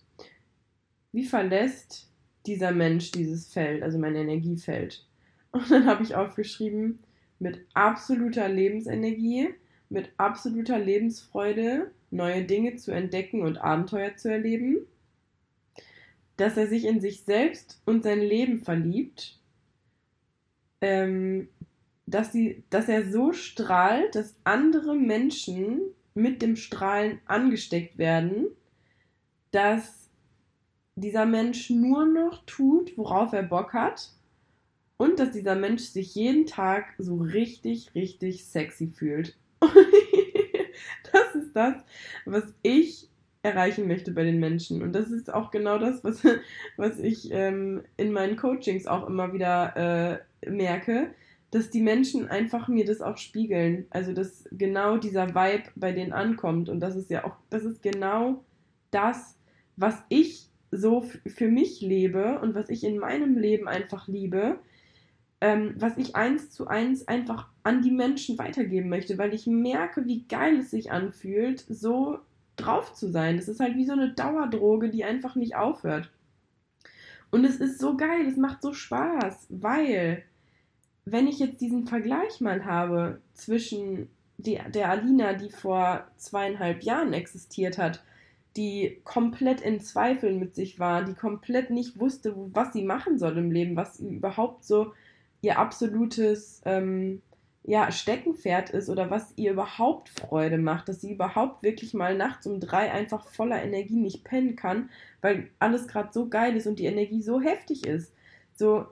wie 1.11 1.25
verlässt 1.25 2.09
dieser 2.47 2.71
Mensch 2.71 3.11
dieses 3.11 3.53
Feld, 3.53 3.83
also 3.83 3.99
mein 3.99 4.15
Energiefeld? 4.15 5.05
Und 5.51 5.69
dann 5.69 5.85
habe 5.85 6.05
ich 6.05 6.15
aufgeschrieben, 6.15 7.01
mit 7.41 7.67
absoluter 7.75 8.49
Lebensenergie, 8.49 9.49
mit 9.89 10.11
absoluter 10.17 10.79
Lebensfreude, 10.79 11.91
neue 12.13 12.45
Dinge 12.45 12.77
zu 12.77 12.93
entdecken 12.93 13.43
und 13.43 13.59
Abenteuer 13.59 14.15
zu 14.15 14.31
erleben, 14.31 14.87
dass 16.37 16.57
er 16.57 16.69
sich 16.69 16.85
in 16.85 17.01
sich 17.01 17.25
selbst 17.25 17.83
und 17.85 18.05
sein 18.05 18.21
Leben 18.21 18.61
verliebt, 18.61 19.41
ähm, 20.81 21.49
dass, 22.11 22.33
sie, 22.33 22.65
dass 22.71 22.89
er 22.89 23.11
so 23.11 23.33
strahlt, 23.33 24.15
dass 24.15 24.37
andere 24.45 24.95
Menschen 24.95 25.81
mit 26.15 26.43
dem 26.43 26.57
Strahlen 26.57 27.21
angesteckt 27.27 27.99
werden, 27.99 28.49
dass 29.53 30.09
dieser 30.97 31.27
Mensch 31.27 31.71
nur 31.71 32.05
noch 32.07 32.45
tut, 32.45 32.97
worauf 32.99 33.33
er 33.33 33.43
Bock 33.43 33.73
hat 33.73 34.11
und 34.97 35.19
dass 35.19 35.31
dieser 35.31 35.55
Mensch 35.55 35.83
sich 35.83 36.15
jeden 36.15 36.47
Tag 36.47 36.95
so 36.99 37.17
richtig, 37.17 37.95
richtig 37.95 38.45
sexy 38.45 38.89
fühlt. 38.89 39.37
das 41.13 41.35
ist 41.35 41.55
das, 41.55 41.75
was 42.27 42.45
ich 42.63 43.09
erreichen 43.43 43.89
möchte 43.89 44.13
bei 44.13 44.25
den 44.25 44.39
Menschen. 44.39 44.83
Und 44.83 44.93
das 44.93 45.11
ist 45.11 45.33
auch 45.33 45.51
genau 45.51 45.79
das, 45.79 46.05
was, 46.05 46.23
was 46.77 46.99
ich 46.99 47.31
ähm, 47.33 47.83
in 47.97 48.13
meinen 48.13 48.37
Coachings 48.37 48.87
auch 48.87 49.09
immer 49.09 49.33
wieder 49.33 50.23
äh, 50.43 50.51
merke, 50.51 51.15
dass 51.51 51.71
die 51.71 51.83
Menschen 51.83 52.29
einfach 52.29 52.69
mir 52.69 52.85
das 52.85 53.01
auch 53.01 53.17
spiegeln. 53.17 53.87
Also, 53.91 54.13
dass 54.13 54.45
genau 54.53 54.97
dieser 54.97 55.35
Vibe 55.35 55.71
bei 55.75 55.93
denen 55.93 56.13
ankommt. 56.13 56.69
Und 56.69 56.81
das 56.81 56.97
ist 56.97 57.11
ja 57.11 57.25
auch, 57.25 57.37
das 57.51 57.65
ist 57.65 57.83
genau 57.83 58.45
das, 58.91 59.37
was 59.77 59.97
ich 60.09 60.49
so 60.71 61.05
für 61.27 61.49
mich 61.49 61.81
lebe 61.81 62.39
und 62.41 62.55
was 62.55 62.69
ich 62.69 62.85
in 62.85 62.99
meinem 62.99 63.37
Leben 63.37 63.67
einfach 63.67 64.07
liebe, 64.07 64.59
ähm, 65.41 65.75
was 65.77 65.97
ich 65.97 66.15
eins 66.15 66.51
zu 66.51 66.69
eins 66.69 67.09
einfach 67.09 67.49
an 67.63 67.83
die 67.83 67.91
Menschen 67.91 68.39
weitergeben 68.39 68.89
möchte, 68.89 69.19
weil 69.19 69.35
ich 69.35 69.47
merke, 69.47 70.07
wie 70.07 70.25
geil 70.29 70.59
es 70.59 70.71
sich 70.71 70.93
anfühlt, 70.93 71.65
so 71.69 72.19
drauf 72.57 72.93
zu 72.93 73.11
sein. 73.11 73.37
Das 73.37 73.49
ist 73.49 73.61
halt 73.61 73.77
wie 73.77 73.87
so 73.87 73.93
eine 73.93 74.13
Dauerdroge, 74.13 74.91
die 74.91 75.05
einfach 75.05 75.35
nicht 75.35 75.57
aufhört. 75.57 76.11
Und 77.31 77.45
es 77.45 77.57
ist 77.57 77.81
so 77.81 77.97
geil, 77.97 78.27
es 78.27 78.37
macht 78.37 78.61
so 78.63 78.73
Spaß, 78.73 79.47
weil 79.51 80.25
wenn 81.05 81.27
ich 81.27 81.39
jetzt 81.39 81.61
diesen 81.61 81.87
Vergleich 81.87 82.41
mal 82.41 82.65
habe 82.65 83.21
zwischen 83.35 84.09
die, 84.39 84.59
der 84.75 84.91
Alina, 84.91 85.35
die 85.35 85.51
vor 85.51 86.07
zweieinhalb 86.17 86.83
Jahren 86.83 87.13
existiert 87.13 87.79
hat, 87.79 88.03
die 88.57 89.01
komplett 89.05 89.61
in 89.61 89.81
Zweifeln 89.81 90.39
mit 90.39 90.55
sich 90.55 90.79
war, 90.79 91.05
die 91.05 91.15
komplett 91.15 91.71
nicht 91.71 92.01
wusste, 92.01 92.35
was 92.53 92.73
sie 92.73 92.83
machen 92.83 93.19
soll 93.19 93.39
im 93.39 93.51
Leben, 93.51 93.77
was 93.77 94.01
überhaupt 94.01 94.65
so 94.65 94.93
ihr 95.43 95.59
absolutes 95.59 96.61
ähm, 96.65 97.23
ja, 97.63 97.93
Steckenpferd 97.93 98.71
ist 98.71 98.89
oder 98.89 99.11
was 99.11 99.33
ihr 99.37 99.53
überhaupt 99.53 100.09
Freude 100.09 100.59
macht, 100.59 100.89
dass 100.89 101.01
sie 101.01 101.13
überhaupt 101.13 101.63
wirklich 101.63 101.95
mal 101.95 102.17
nachts 102.17 102.47
um 102.47 102.59
drei 102.59 102.91
einfach 102.91 103.27
voller 103.29 103.63
Energie 103.63 104.01
nicht 104.01 104.25
pennen 104.25 104.57
kann, 104.57 104.91
weil 105.21 105.51
alles 105.59 105.87
gerade 105.87 106.11
so 106.13 106.29
geil 106.29 106.57
ist 106.57 106.67
und 106.67 106.79
die 106.79 106.87
Energie 106.87 107.23
so 107.23 107.41
heftig 107.41 107.87
ist. 107.87 108.13
So, 108.55 108.87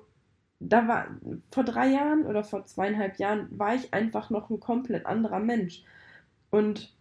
da 0.61 0.89
war 0.89 1.07
vor 1.51 1.65
drei 1.65 1.89
Jahren 1.89 2.27
oder 2.27 2.43
vor 2.43 2.65
zweieinhalb 2.65 3.19
Jahren 3.19 3.47
war 3.51 3.75
ich 3.75 3.95
einfach 3.95 4.31
noch 4.31 4.51
ein 4.51 4.61
komplett 4.61 5.07
anderer 5.07 5.41
Mensch. 5.41 5.83
Und 6.51 6.93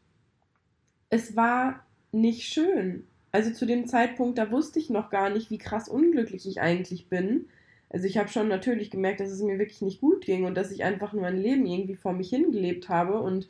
es 1.10 1.36
war 1.36 1.86
nicht 2.12 2.44
schön. 2.44 3.08
Also 3.32 3.52
zu 3.52 3.66
dem 3.66 3.88
Zeitpunkt, 3.88 4.38
da 4.38 4.52
wusste 4.52 4.80
ich 4.80 4.90
noch 4.90 5.10
gar 5.10 5.30
nicht, 5.30 5.50
wie 5.52 5.58
krass 5.58 5.90
unglücklich 5.90 6.48
ich 6.48 6.62
eigentlich 6.62 7.08
bin. 7.10 7.48
Also 7.90 8.06
ich 8.06 8.18
habe 8.18 8.30
schon 8.30 8.48
natürlich 8.48 8.92
gemerkt, 8.92 9.22
dass 9.22 9.30
es 9.30 9.42
mir 9.42 9.60
wirklich 9.60 9.82
nicht 9.82 10.02
gut 10.02 10.26
ging 10.26 10.46
und 10.46 10.56
dass 10.56 10.72
ich 10.72 10.84
einfach 10.84 11.14
nur 11.14 11.24
mein 11.24 11.38
Leben 11.38 11.66
irgendwie 11.66 11.96
vor 11.96 12.14
mich 12.14 12.30
hingelebt 12.30 12.90
habe 12.90 13.20
und 13.20 13.48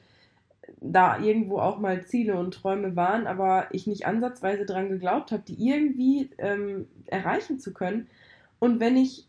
da 0.82 1.20
irgendwo 1.20 1.60
auch 1.60 1.80
mal 1.80 2.06
Ziele 2.06 2.38
und 2.38 2.54
Träume 2.54 2.96
waren, 2.96 3.26
aber 3.26 3.68
ich 3.72 3.88
nicht 3.88 4.06
ansatzweise 4.06 4.66
daran 4.66 4.90
geglaubt 4.90 5.32
habe, 5.32 5.44
die 5.48 5.68
irgendwie 5.68 6.30
ähm, 6.38 6.88
erreichen 7.06 7.60
zu 7.60 7.74
können. 7.74 8.08
Und 8.60 8.80
wenn 8.80 8.98
ich 8.98 9.28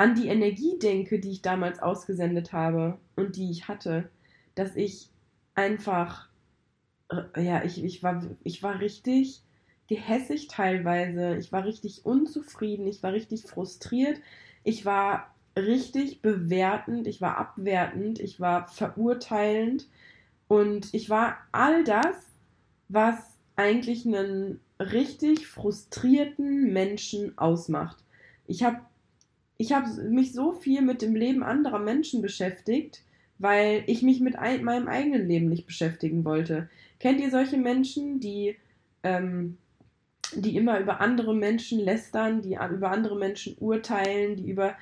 an 0.00 0.14
die 0.14 0.28
Energie 0.28 0.78
denke, 0.78 1.20
die 1.20 1.30
ich 1.30 1.42
damals 1.42 1.82
ausgesendet 1.82 2.54
habe 2.54 2.96
und 3.16 3.36
die 3.36 3.50
ich 3.50 3.68
hatte, 3.68 4.08
dass 4.54 4.74
ich 4.74 5.10
einfach, 5.54 6.30
äh, 7.10 7.44
ja, 7.44 7.62
ich, 7.64 7.84
ich, 7.84 8.02
war, 8.02 8.22
ich 8.42 8.62
war 8.62 8.80
richtig 8.80 9.42
gehässig 9.88 10.48
teilweise, 10.48 11.36
ich 11.36 11.52
war 11.52 11.66
richtig 11.66 12.06
unzufrieden, 12.06 12.86
ich 12.86 13.02
war 13.02 13.12
richtig 13.12 13.42
frustriert, 13.42 14.18
ich 14.64 14.86
war 14.86 15.34
richtig 15.54 16.22
bewertend, 16.22 17.06
ich 17.06 17.20
war 17.20 17.36
abwertend, 17.36 18.20
ich 18.20 18.40
war 18.40 18.68
verurteilend. 18.68 19.86
Und 20.48 20.94
ich 20.94 21.10
war 21.10 21.36
all 21.52 21.84
das, 21.84 22.16
was 22.88 23.18
eigentlich 23.54 24.06
einen 24.06 24.60
richtig 24.78 25.46
frustrierten 25.46 26.72
Menschen 26.72 27.36
ausmacht. 27.36 27.98
Ich 28.46 28.62
habe 28.62 28.80
ich 29.60 29.72
habe 29.74 29.88
mich 30.04 30.32
so 30.32 30.52
viel 30.52 30.80
mit 30.80 31.02
dem 31.02 31.14
Leben 31.14 31.42
anderer 31.42 31.80
Menschen 31.80 32.22
beschäftigt, 32.22 33.02
weil 33.38 33.84
ich 33.88 34.00
mich 34.00 34.18
mit 34.20 34.38
ein, 34.38 34.64
meinem 34.64 34.88
eigenen 34.88 35.28
Leben 35.28 35.50
nicht 35.50 35.66
beschäftigen 35.66 36.24
wollte. 36.24 36.70
Kennt 36.98 37.20
ihr 37.20 37.30
solche 37.30 37.58
Menschen, 37.58 38.20
die, 38.20 38.56
ähm, 39.02 39.58
die 40.34 40.56
immer 40.56 40.80
über 40.80 41.02
andere 41.02 41.34
Menschen 41.34 41.78
lästern, 41.78 42.40
die 42.40 42.54
über 42.54 42.90
andere 42.90 43.18
Menschen 43.18 43.54
urteilen, 43.60 44.36
die 44.36 44.48
über 44.48 44.76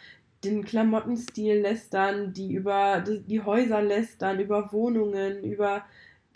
den 0.45 0.65
Klamottenstil 0.65 1.59
lästern, 1.59 2.33
die 2.33 2.53
über 2.53 3.03
die 3.05 3.41
Häuser 3.41 3.83
lästern, 3.83 4.39
über 4.39 4.73
Wohnungen, 4.73 5.43
über 5.43 5.85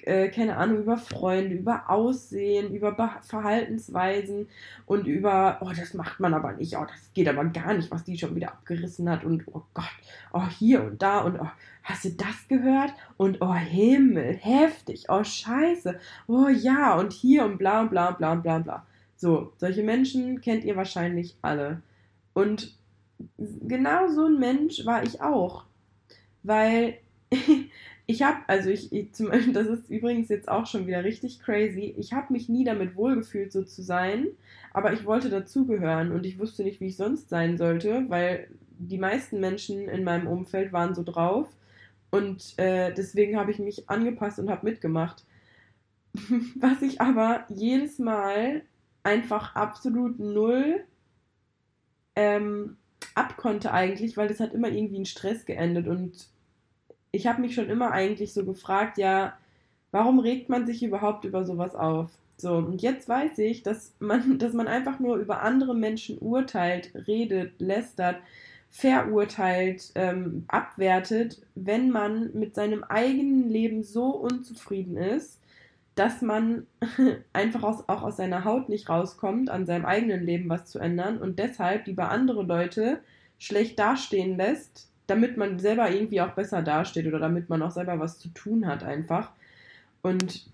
äh, 0.06 0.28
keine 0.28 0.56
Ahnung, 0.56 0.82
über 0.82 0.96
Freunde, 0.96 1.54
über 1.54 1.88
Aussehen, 1.88 2.74
über 2.74 2.92
Be 2.92 3.08
Verhaltensweisen 3.22 4.48
und 4.86 5.06
über, 5.06 5.58
oh, 5.60 5.70
das 5.76 5.94
macht 5.94 6.20
man 6.20 6.34
aber 6.34 6.52
nicht, 6.52 6.76
oh, 6.76 6.84
das 6.84 7.12
geht 7.14 7.28
aber 7.28 7.44
gar 7.46 7.74
nicht, 7.74 7.90
was 7.90 8.04
die 8.04 8.18
schon 8.18 8.34
wieder 8.34 8.48
abgerissen 8.48 9.08
hat 9.08 9.24
und 9.24 9.44
oh 9.46 9.62
Gott, 9.74 9.84
oh, 10.32 10.46
hier 10.58 10.82
und 10.82 11.02
da 11.02 11.20
und 11.20 11.40
oh, 11.40 11.48
hast 11.84 12.04
du 12.04 12.10
das 12.10 12.48
gehört? 12.48 12.92
Und 13.16 13.40
oh 13.40 13.54
Himmel, 13.54 14.36
heftig, 14.36 15.06
oh 15.08 15.24
Scheiße, 15.24 15.98
oh 16.26 16.48
ja 16.48 16.94
und 16.98 17.12
hier 17.12 17.44
und 17.44 17.58
bla 17.58 17.84
bla 17.84 18.12
bla 18.12 18.34
bla 18.34 18.58
bla. 18.58 18.86
So, 19.16 19.52
solche 19.56 19.82
Menschen 19.82 20.40
kennt 20.40 20.64
ihr 20.64 20.76
wahrscheinlich 20.76 21.36
alle. 21.42 21.80
Und 22.34 22.76
genau 23.38 24.08
so 24.08 24.26
ein 24.26 24.38
Mensch 24.38 24.84
war 24.84 25.02
ich 25.04 25.20
auch. 25.20 25.64
Weil 26.42 26.98
ich 28.06 28.22
habe, 28.22 28.38
also 28.46 28.70
ich, 28.70 28.92
ich 28.92 29.12
zum, 29.12 29.30
das 29.52 29.66
ist 29.66 29.90
übrigens 29.90 30.28
jetzt 30.28 30.48
auch 30.48 30.66
schon 30.66 30.86
wieder 30.86 31.04
richtig 31.04 31.40
crazy. 31.40 31.94
Ich 31.96 32.12
habe 32.12 32.32
mich 32.32 32.48
nie 32.48 32.64
damit 32.64 32.96
wohlgefühlt, 32.96 33.52
so 33.52 33.62
zu 33.62 33.82
sein, 33.82 34.28
aber 34.72 34.92
ich 34.92 35.04
wollte 35.04 35.30
dazugehören 35.30 36.12
und 36.12 36.26
ich 36.26 36.38
wusste 36.38 36.64
nicht, 36.64 36.80
wie 36.80 36.88
ich 36.88 36.96
sonst 36.96 37.28
sein 37.28 37.58
sollte, 37.58 38.04
weil 38.08 38.48
die 38.78 38.98
meisten 38.98 39.40
Menschen 39.40 39.88
in 39.88 40.04
meinem 40.04 40.26
Umfeld 40.26 40.72
waren 40.72 40.94
so 40.94 41.02
drauf 41.02 41.48
und 42.10 42.58
äh, 42.58 42.92
deswegen 42.92 43.36
habe 43.36 43.50
ich 43.50 43.58
mich 43.58 43.88
angepasst 43.88 44.38
und 44.38 44.50
habe 44.50 44.66
mitgemacht. 44.66 45.24
Was 46.56 46.82
ich 46.82 47.00
aber 47.00 47.44
jedes 47.48 47.98
Mal 47.98 48.62
einfach 49.02 49.54
absolut 49.54 50.18
null 50.18 50.84
ähm, 52.14 52.76
abkonnte 53.14 53.72
eigentlich, 53.72 54.16
weil 54.16 54.28
das 54.28 54.40
hat 54.40 54.52
immer 54.52 54.68
irgendwie 54.68 54.96
in 54.96 55.06
Stress 55.06 55.44
geendet 55.46 55.88
und 55.88 56.28
ich 57.12 57.26
habe 57.26 57.40
mich 57.40 57.54
schon 57.54 57.68
immer 57.68 57.92
eigentlich 57.92 58.32
so 58.32 58.44
gefragt, 58.44 58.98
ja, 58.98 59.34
warum 59.92 60.18
regt 60.18 60.48
man 60.48 60.66
sich 60.66 60.82
überhaupt 60.82 61.24
über 61.24 61.44
sowas 61.44 61.74
auf? 61.74 62.10
So, 62.38 62.56
und 62.56 62.82
jetzt 62.82 63.08
weiß 63.08 63.38
ich, 63.38 63.62
dass 63.62 63.94
man, 64.00 64.38
dass 64.38 64.54
man 64.54 64.66
einfach 64.66 64.98
nur 64.98 65.16
über 65.16 65.42
andere 65.42 65.74
Menschen 65.76 66.18
urteilt, 66.18 66.90
redet, 67.06 67.60
lästert, 67.60 68.16
verurteilt, 68.70 69.92
ähm, 69.94 70.44
abwertet, 70.48 71.42
wenn 71.54 71.90
man 71.90 72.30
mit 72.32 72.54
seinem 72.54 72.84
eigenen 72.84 73.50
Leben 73.50 73.82
so 73.82 74.06
unzufrieden 74.06 74.96
ist, 74.96 75.38
dass 75.94 76.22
man 76.22 76.66
einfach 77.34 77.62
aus, 77.62 77.86
auch 77.88 78.02
aus 78.02 78.16
seiner 78.16 78.44
Haut 78.44 78.70
nicht 78.70 78.88
rauskommt, 78.88 79.50
an 79.50 79.66
seinem 79.66 79.84
eigenen 79.84 80.24
Leben 80.24 80.48
was 80.48 80.66
zu 80.70 80.78
ändern 80.78 81.18
und 81.18 81.38
deshalb 81.38 81.86
lieber 81.86 82.10
andere 82.10 82.42
Leute 82.42 83.00
schlecht 83.38 83.78
dastehen 83.78 84.38
lässt, 84.38 84.88
damit 85.06 85.36
man 85.36 85.58
selber 85.58 85.90
irgendwie 85.90 86.20
auch 86.20 86.32
besser 86.32 86.62
dasteht 86.62 87.06
oder 87.06 87.18
damit 87.18 87.48
man 87.48 87.62
auch 87.62 87.70
selber 87.70 87.98
was 87.98 88.18
zu 88.18 88.28
tun 88.28 88.66
hat 88.66 88.82
einfach. 88.82 89.30
Und 90.02 90.46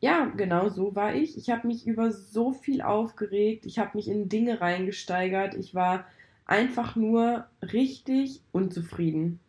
ja, 0.00 0.26
genau 0.36 0.68
so 0.68 0.94
war 0.94 1.14
ich. 1.14 1.38
Ich 1.38 1.50
habe 1.50 1.66
mich 1.66 1.86
über 1.86 2.12
so 2.12 2.52
viel 2.52 2.82
aufgeregt, 2.82 3.66
ich 3.66 3.78
habe 3.78 3.96
mich 3.96 4.08
in 4.08 4.28
Dinge 4.28 4.60
reingesteigert, 4.60 5.54
ich 5.54 5.74
war 5.74 6.04
einfach 6.46 6.96
nur 6.96 7.46
richtig 7.62 8.40
unzufrieden. 8.52 9.40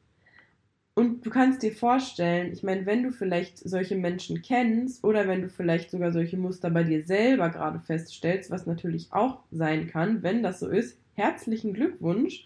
Und 0.98 1.26
du 1.26 1.30
kannst 1.30 1.62
dir 1.62 1.74
vorstellen, 1.74 2.54
ich 2.54 2.64
meine, 2.64 2.86
wenn 2.86 3.04
du 3.04 3.12
vielleicht 3.12 3.58
solche 3.58 3.98
Menschen 3.98 4.42
kennst 4.42 5.04
oder 5.04 5.28
wenn 5.28 5.42
du 5.42 5.50
vielleicht 5.50 5.92
sogar 5.92 6.14
solche 6.14 6.38
Muster 6.38 6.70
bei 6.70 6.86
dir 6.86 7.04
selber 7.04 7.50
gerade 7.50 7.82
feststellst, 7.82 8.50
was 8.50 8.66
natürlich 8.66 9.12
auch 9.12 9.40
sein 9.52 9.88
kann, 9.88 10.24
wenn 10.24 10.42
das 10.42 10.62
so 10.62 10.70
ist, 10.70 10.98
herzlichen 11.16 11.74
Glückwunsch. 11.74 12.46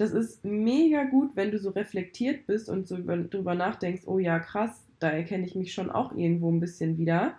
Das 0.00 0.12
ist 0.12 0.42
mega 0.46 1.04
gut, 1.04 1.32
wenn 1.36 1.50
du 1.50 1.58
so 1.58 1.68
reflektiert 1.68 2.46
bist 2.46 2.70
und 2.70 2.88
so 2.88 2.96
drüber 2.96 3.54
nachdenkst, 3.54 4.04
oh 4.06 4.18
ja, 4.18 4.38
krass, 4.38 4.82
da 4.98 5.10
erkenne 5.10 5.44
ich 5.44 5.54
mich 5.54 5.74
schon 5.74 5.90
auch 5.90 6.16
irgendwo 6.16 6.50
ein 6.50 6.58
bisschen 6.58 6.96
wieder. 6.96 7.34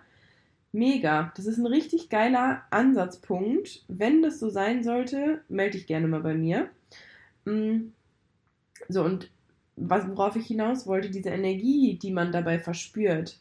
Mega. 0.70 1.32
Das 1.34 1.46
ist 1.46 1.58
ein 1.58 1.66
richtig 1.66 2.08
geiler 2.08 2.62
Ansatzpunkt. 2.70 3.84
Wenn 3.88 4.22
das 4.22 4.38
so 4.38 4.48
sein 4.48 4.84
sollte, 4.84 5.42
melde 5.48 5.76
dich 5.76 5.88
gerne 5.88 6.06
mal 6.06 6.20
bei 6.20 6.34
mir. 6.34 6.70
Mm. 7.46 7.88
So, 8.88 9.02
und 9.02 9.28
was, 9.74 10.06
worauf 10.08 10.36
ich 10.36 10.46
hinaus 10.46 10.86
wollte, 10.86 11.10
diese 11.10 11.30
Energie, 11.30 11.98
die 12.00 12.12
man 12.12 12.30
dabei 12.30 12.60
verspürt, 12.60 13.40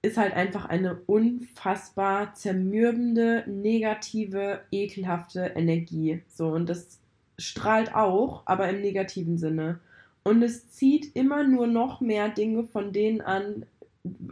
ist 0.00 0.16
halt 0.16 0.32
einfach 0.32 0.64
eine 0.64 1.02
unfassbar 1.04 2.32
zermürbende, 2.32 3.44
negative, 3.46 4.62
ekelhafte 4.72 5.52
Energie. 5.54 6.22
So, 6.28 6.48
und 6.48 6.70
das 6.70 6.98
strahlt 7.38 7.94
auch, 7.94 8.42
aber 8.46 8.68
im 8.68 8.80
negativen 8.80 9.38
Sinne. 9.38 9.80
Und 10.24 10.42
es 10.42 10.70
zieht 10.70 11.14
immer 11.14 11.44
nur 11.44 11.66
noch 11.66 12.00
mehr 12.00 12.28
Dinge 12.28 12.64
von 12.64 12.92
denen 12.92 13.20
an, 13.20 13.66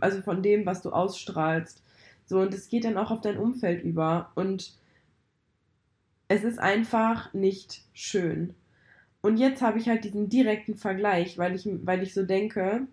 also 0.01 0.23
von 0.23 0.43
dem, 0.43 0.67
was 0.67 0.83
du 0.83 0.91
ausstrahlst. 0.91 1.83
So, 2.27 2.41
und 2.41 2.55
es 2.55 2.69
geht 2.69 2.85
dann 2.85 2.97
auch 2.97 3.11
auf 3.11 3.21
dein 3.21 3.39
Umfeld 3.39 3.85
über. 3.85 4.33
Und 4.35 4.75
es 6.29 6.43
ist 6.43 6.59
einfach 6.59 7.33
nicht 7.35 7.83
schön. 7.93 8.55
Und 9.21 9.39
jetzt 9.39 9.63
habe 9.63 9.79
ich 9.79 9.89
halt 9.89 10.05
diesen 10.05 10.29
direkten 10.29 10.75
Vergleich, 10.75 11.39
weil 11.39 11.55
ich, 11.55 11.67
weil 11.67 12.03
ich 12.03 12.13
so 12.13 12.25
denke, 12.25 12.87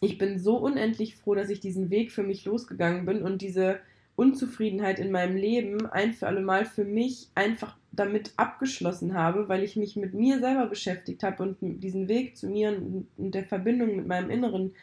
ich 0.00 0.18
bin 0.18 0.38
so 0.38 0.56
unendlich 0.56 1.16
froh, 1.16 1.34
dass 1.34 1.50
ich 1.50 1.60
diesen 1.60 1.90
Weg 1.90 2.10
für 2.10 2.22
mich 2.22 2.44
losgegangen 2.44 3.06
bin 3.06 3.22
und 3.22 3.42
diese 3.42 3.78
Unzufriedenheit 4.16 4.98
in 4.98 5.12
meinem 5.12 5.36
Leben 5.36 5.86
ein 5.86 6.12
für 6.12 6.26
alle 6.26 6.40
Mal 6.40 6.64
für 6.64 6.84
mich 6.84 7.28
einfach 7.34 7.76
damit 7.96 8.32
abgeschlossen 8.36 9.14
habe, 9.14 9.48
weil 9.48 9.62
ich 9.62 9.76
mich 9.76 9.96
mit 9.96 10.14
mir 10.14 10.38
selber 10.38 10.66
beschäftigt 10.66 11.22
habe 11.22 11.42
und 11.42 11.56
diesen 11.60 12.08
Weg 12.08 12.36
zu 12.36 12.48
mir 12.48 12.76
und 13.16 13.34
der 13.34 13.44
Verbindung 13.44 13.96
mit 13.96 14.06
meinem 14.06 14.30
Inneren, 14.30 14.74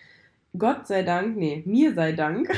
Gott 0.58 0.88
sei 0.88 1.03
Dank, 1.03 1.38
nee, 1.38 1.63
mir 1.65 1.94
sei 1.94 2.12
Dank, 2.12 2.50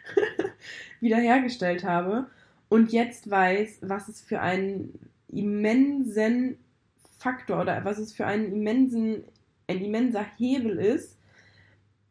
wiederhergestellt 1.00 1.84
habe 1.84 2.26
und 2.68 2.92
jetzt 2.92 3.30
weiß, 3.30 3.78
was 3.82 4.08
es 4.08 4.20
für 4.20 4.40
einen 4.40 4.98
immensen 5.28 6.58
Faktor 7.18 7.62
oder 7.62 7.84
was 7.84 7.98
es 7.98 8.12
für 8.12 8.26
einen 8.26 8.52
immensen, 8.52 9.24
ein 9.66 9.80
immenser 9.80 10.24
Hebel 10.36 10.78
ist, 10.78 11.16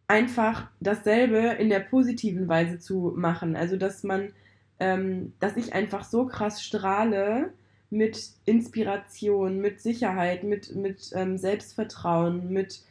einfach 0.08 0.70
dasselbe 0.79 1.38
in 1.38 1.70
der 1.70 1.79
positiven 1.79 2.48
Weise 2.48 2.79
zu 2.79 3.13
machen. 3.15 3.55
Also 3.55 3.77
dass 3.77 4.03
man, 4.03 4.34
ähm, 4.79 5.34
dass 5.39 5.58
ich 5.58 5.74
einfach 5.74 6.03
so 6.03 6.25
krass 6.25 6.63
strahle 6.63 7.53
mit 7.89 8.32
Inspiration, 8.46 9.60
mit 9.60 9.82
Sicherheit, 9.82 10.43
mit, 10.43 10.76
mit 10.76 11.12
ähm, 11.13 11.38
Selbstvertrauen, 11.38 12.50
mit 12.50 12.82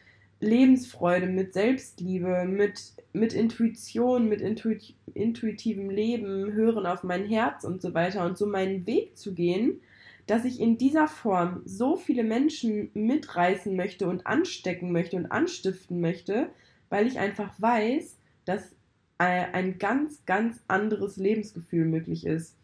Lebensfreude, 0.40 1.26
mit 1.26 1.52
Selbstliebe, 1.52 2.44
mit, 2.46 2.92
mit 3.12 3.32
Intuition, 3.32 4.28
mit 4.28 4.40
intuit 4.40 4.94
intuitivem 5.14 5.90
Leben, 5.90 6.52
Hören 6.52 6.86
auf 6.86 7.04
mein 7.04 7.24
Herz 7.24 7.64
und 7.64 7.80
so 7.80 7.94
weiter 7.94 8.24
und 8.26 8.36
so 8.36 8.46
meinen 8.46 8.86
Weg 8.86 9.16
zu 9.16 9.32
gehen 9.32 9.80
dass 10.26 10.44
ich 10.44 10.60
in 10.60 10.78
dieser 10.78 11.06
Form 11.06 11.62
so 11.64 11.96
viele 11.96 12.24
Menschen 12.24 12.90
mitreißen 12.94 13.76
möchte 13.76 14.08
und 14.08 14.26
anstecken 14.26 14.92
möchte 14.92 15.16
und 15.16 15.26
anstiften 15.26 16.00
möchte, 16.00 16.48
weil 16.88 17.06
ich 17.06 17.18
einfach 17.18 17.52
weiß, 17.58 18.16
dass 18.44 18.72
äh, 19.18 19.46
ein 19.52 19.78
ganz, 19.78 20.24
ganz 20.24 20.60
anderes 20.66 21.16
Lebensgefühl 21.16 21.84
möglich 21.84 22.24
ist. 22.24 22.56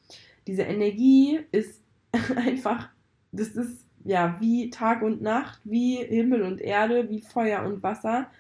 Diese 0.47 0.62
Energie 0.62 1.40
ist 1.53 1.81
einfach, 2.37 2.88
das 3.33 3.49
ist 3.49 3.87
ja 4.05 4.37
wie 4.40 4.70
Tag 4.70 5.03
und 5.03 5.23
Nacht, 5.23 5.61
wie 5.64 5.96
Himmel 5.96 6.42
und 6.42 6.61
Erde, 6.61 7.09
wie 7.11 7.20
Feuer 7.20 7.64
und 7.64 7.83
Wasser. 7.83 8.31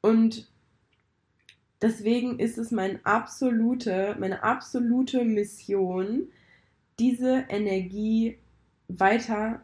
Und 0.00 0.50
deswegen 1.82 2.38
ist 2.38 2.58
es 2.58 2.70
meine 2.70 3.00
absolute, 3.04 4.16
meine 4.18 4.42
absolute 4.42 5.24
Mission, 5.24 6.28
diese 6.98 7.44
Energie 7.48 8.38
weiter 8.88 9.62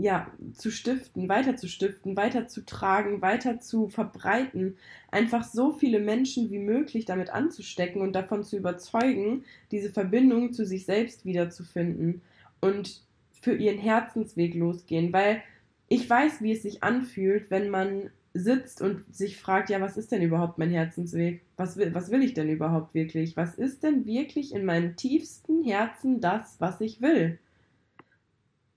ja, 0.00 0.30
zu 0.54 0.70
stiften, 0.70 1.28
weiter 1.28 1.56
zu 1.56 1.66
stiften, 1.66 2.16
weiter 2.16 2.46
zu 2.46 2.64
tragen, 2.64 3.20
weiter 3.20 3.58
zu 3.58 3.88
verbreiten, 3.88 4.76
einfach 5.10 5.42
so 5.42 5.72
viele 5.72 5.98
Menschen 5.98 6.50
wie 6.50 6.60
möglich 6.60 7.04
damit 7.04 7.30
anzustecken 7.30 8.00
und 8.00 8.12
davon 8.12 8.44
zu 8.44 8.56
überzeugen, 8.56 9.44
diese 9.72 9.90
Verbindung 9.90 10.52
zu 10.52 10.64
sich 10.64 10.84
selbst 10.84 11.24
wiederzufinden 11.24 12.22
und 12.60 13.02
für 13.40 13.54
ihren 13.54 13.78
Herzensweg 13.78 14.54
losgehen, 14.54 15.12
weil 15.12 15.42
ich 15.88 16.08
weiß, 16.08 16.42
wie 16.42 16.52
es 16.52 16.62
sich 16.62 16.82
anfühlt, 16.82 17.50
wenn 17.50 17.70
man 17.70 18.10
sitzt 18.34 18.82
und 18.82 19.04
sich 19.14 19.38
fragt, 19.38 19.70
ja, 19.70 19.80
was 19.80 19.96
ist 19.96 20.12
denn 20.12 20.22
überhaupt 20.22 20.58
mein 20.58 20.70
Herzensweg? 20.70 21.42
Was 21.56 21.76
will, 21.76 21.94
was 21.94 22.10
will 22.10 22.22
ich 22.22 22.34
denn 22.34 22.48
überhaupt 22.48 22.94
wirklich? 22.94 23.36
Was 23.36 23.54
ist 23.54 23.82
denn 23.82 24.06
wirklich 24.06 24.54
in 24.54 24.64
meinem 24.64 24.96
tiefsten 24.96 25.64
Herzen 25.64 26.20
das, 26.20 26.56
was 26.58 26.80
ich 26.80 27.00
will? 27.00 27.38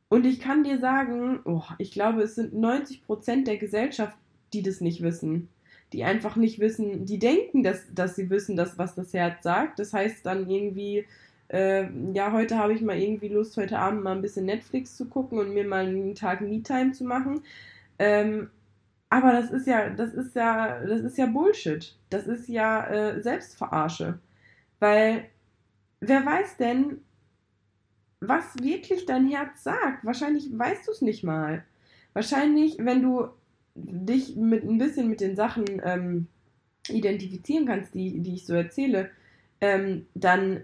Und 0.10 0.26
ich 0.26 0.40
kann 0.40 0.64
dir 0.64 0.80
sagen, 0.80 1.40
oh, 1.46 1.64
ich 1.78 1.92
glaube, 1.92 2.22
es 2.22 2.36
sind 2.36 2.54
90 2.54 3.06
Prozent 3.06 3.48
der 3.48 3.58
Gesellschaft, 3.58 4.18
die 4.54 4.62
das 4.62 4.82
nicht 4.82 5.02
wissen. 5.02 5.48
Die 5.94 6.04
einfach 6.04 6.36
nicht 6.36 6.60
wissen, 6.60 7.06
die 7.06 7.20
denken, 7.20 7.64
dass, 7.64 7.86
dass 7.94 8.16
sie 8.16 8.30
wissen, 8.30 8.56
dass, 8.56 8.78
was 8.78 8.96
das 8.96 9.14
Herz 9.14 9.44
sagt. 9.44 9.80
Das 9.80 9.94
heißt 9.94 10.26
dann 10.26 10.50
irgendwie, 10.50 11.06
äh, 11.52 11.88
ja, 12.14 12.32
heute 12.32 12.58
habe 12.58 12.74
ich 12.74 12.82
mal 12.82 12.98
irgendwie 12.98 13.28
Lust, 13.28 13.58
heute 13.58 13.78
Abend 13.78 14.04
mal 14.04 14.16
ein 14.16 14.22
bisschen 14.22 14.46
Netflix 14.46 14.96
zu 14.96 15.06
gucken 15.08 15.40
und 15.40 15.54
mir 15.54 15.66
mal 15.66 15.86
einen 15.86 16.16
Tag 16.16 16.42
Me-Time 16.42 16.94
zu 16.94 17.04
machen. 17.04 17.42
Ähm, 18.00 18.50
aber 19.10 19.34
das 19.34 19.52
ist 19.52 19.68
ja, 19.68 19.90
das 19.90 20.14
ist 20.14 20.36
ja, 20.36 20.80
das 20.86 21.02
ist 21.02 21.18
ja 21.18 21.26
Bullshit. 21.26 21.98
Das 22.10 22.28
ist 22.28 22.48
ja 22.48 22.88
äh, 22.88 23.22
Selbstverarsche. 23.22 24.20
Weil 24.80 25.26
wer 26.00 26.26
weiß 26.26 26.58
denn, 26.58 27.02
was 28.22 28.56
wirklich 28.62 29.06
dein 29.06 29.28
Herz 29.28 29.64
sagt. 29.64 30.06
Wahrscheinlich 30.06 30.48
weißt 30.58 30.88
du 30.88 30.92
es 30.92 31.02
nicht 31.02 31.24
mal. 31.24 31.66
Wahrscheinlich, 32.14 32.78
wenn 32.80 33.02
du 33.02 33.28
dich 33.76 34.36
mit 34.36 34.64
ein 34.64 34.78
bisschen 34.78 35.10
mit 35.10 35.22
den 35.22 35.36
Sachen 35.36 35.66
ähm, 35.84 36.28
identifizieren 36.88 37.66
kannst, 37.66 37.94
die, 37.94 38.20
die 38.20 38.36
ich 38.36 38.46
so 38.46 38.54
erzähle, 38.54 39.10
ähm, 39.60 40.06
dann 40.14 40.64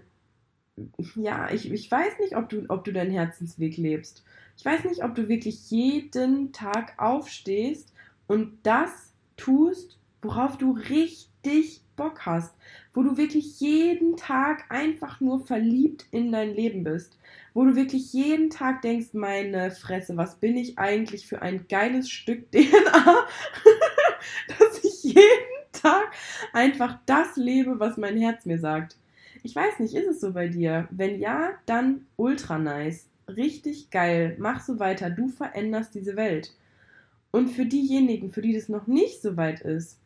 ja, 1.16 1.50
ich, 1.50 1.70
ich 1.70 1.90
weiß 1.90 2.18
nicht, 2.20 2.36
ob 2.36 2.48
du, 2.48 2.64
ob 2.68 2.84
du 2.84 2.92
deinen 2.92 3.10
Herzensweg 3.10 3.76
lebst. 3.76 4.24
Ich 4.56 4.64
weiß 4.64 4.84
nicht, 4.84 5.04
ob 5.04 5.14
du 5.14 5.28
wirklich 5.28 5.70
jeden 5.70 6.52
Tag 6.52 6.94
aufstehst 6.96 7.92
und 8.26 8.58
das 8.64 9.12
tust, 9.36 9.98
worauf 10.20 10.58
du 10.58 10.72
richtig 10.72 11.82
Bock 11.98 12.24
hast, 12.24 12.54
wo 12.94 13.02
du 13.02 13.18
wirklich 13.18 13.60
jeden 13.60 14.16
Tag 14.16 14.64
einfach 14.70 15.20
nur 15.20 15.44
verliebt 15.44 16.06
in 16.10 16.32
dein 16.32 16.54
Leben 16.54 16.84
bist, 16.84 17.18
wo 17.52 17.64
du 17.64 17.76
wirklich 17.76 18.12
jeden 18.12 18.50
Tag 18.50 18.82
denkst, 18.82 19.08
meine 19.12 19.70
Fresse, 19.70 20.16
was 20.16 20.36
bin 20.36 20.56
ich 20.56 20.78
eigentlich 20.78 21.26
für 21.26 21.42
ein 21.42 21.66
geiles 21.68 22.08
Stück 22.08 22.50
DNA, 22.52 23.26
dass 24.58 24.84
ich 24.84 25.02
jeden 25.02 25.72
Tag 25.72 26.12
einfach 26.52 26.98
das 27.04 27.36
lebe, 27.36 27.78
was 27.78 27.96
mein 27.96 28.16
Herz 28.16 28.46
mir 28.46 28.58
sagt. 28.58 28.96
Ich 29.48 29.56
weiß 29.56 29.78
nicht, 29.78 29.94
ist 29.94 30.06
es 30.06 30.20
so 30.20 30.34
bei 30.34 30.46
dir? 30.48 30.88
Wenn 30.90 31.18
ja, 31.20 31.52
dann 31.64 32.06
ultra 32.16 32.58
nice. 32.58 33.08
Richtig 33.26 33.90
geil. 33.90 34.36
Mach 34.38 34.62
so 34.62 34.78
weiter. 34.78 35.08
Du 35.08 35.30
veränderst 35.30 35.94
diese 35.94 36.16
Welt. 36.16 36.54
Und 37.30 37.48
für 37.48 37.64
diejenigen, 37.64 38.30
für 38.30 38.42
die 38.42 38.52
das 38.52 38.68
noch 38.68 38.86
nicht 38.86 39.22
so 39.22 39.38
weit 39.38 39.62
ist, 39.62 39.98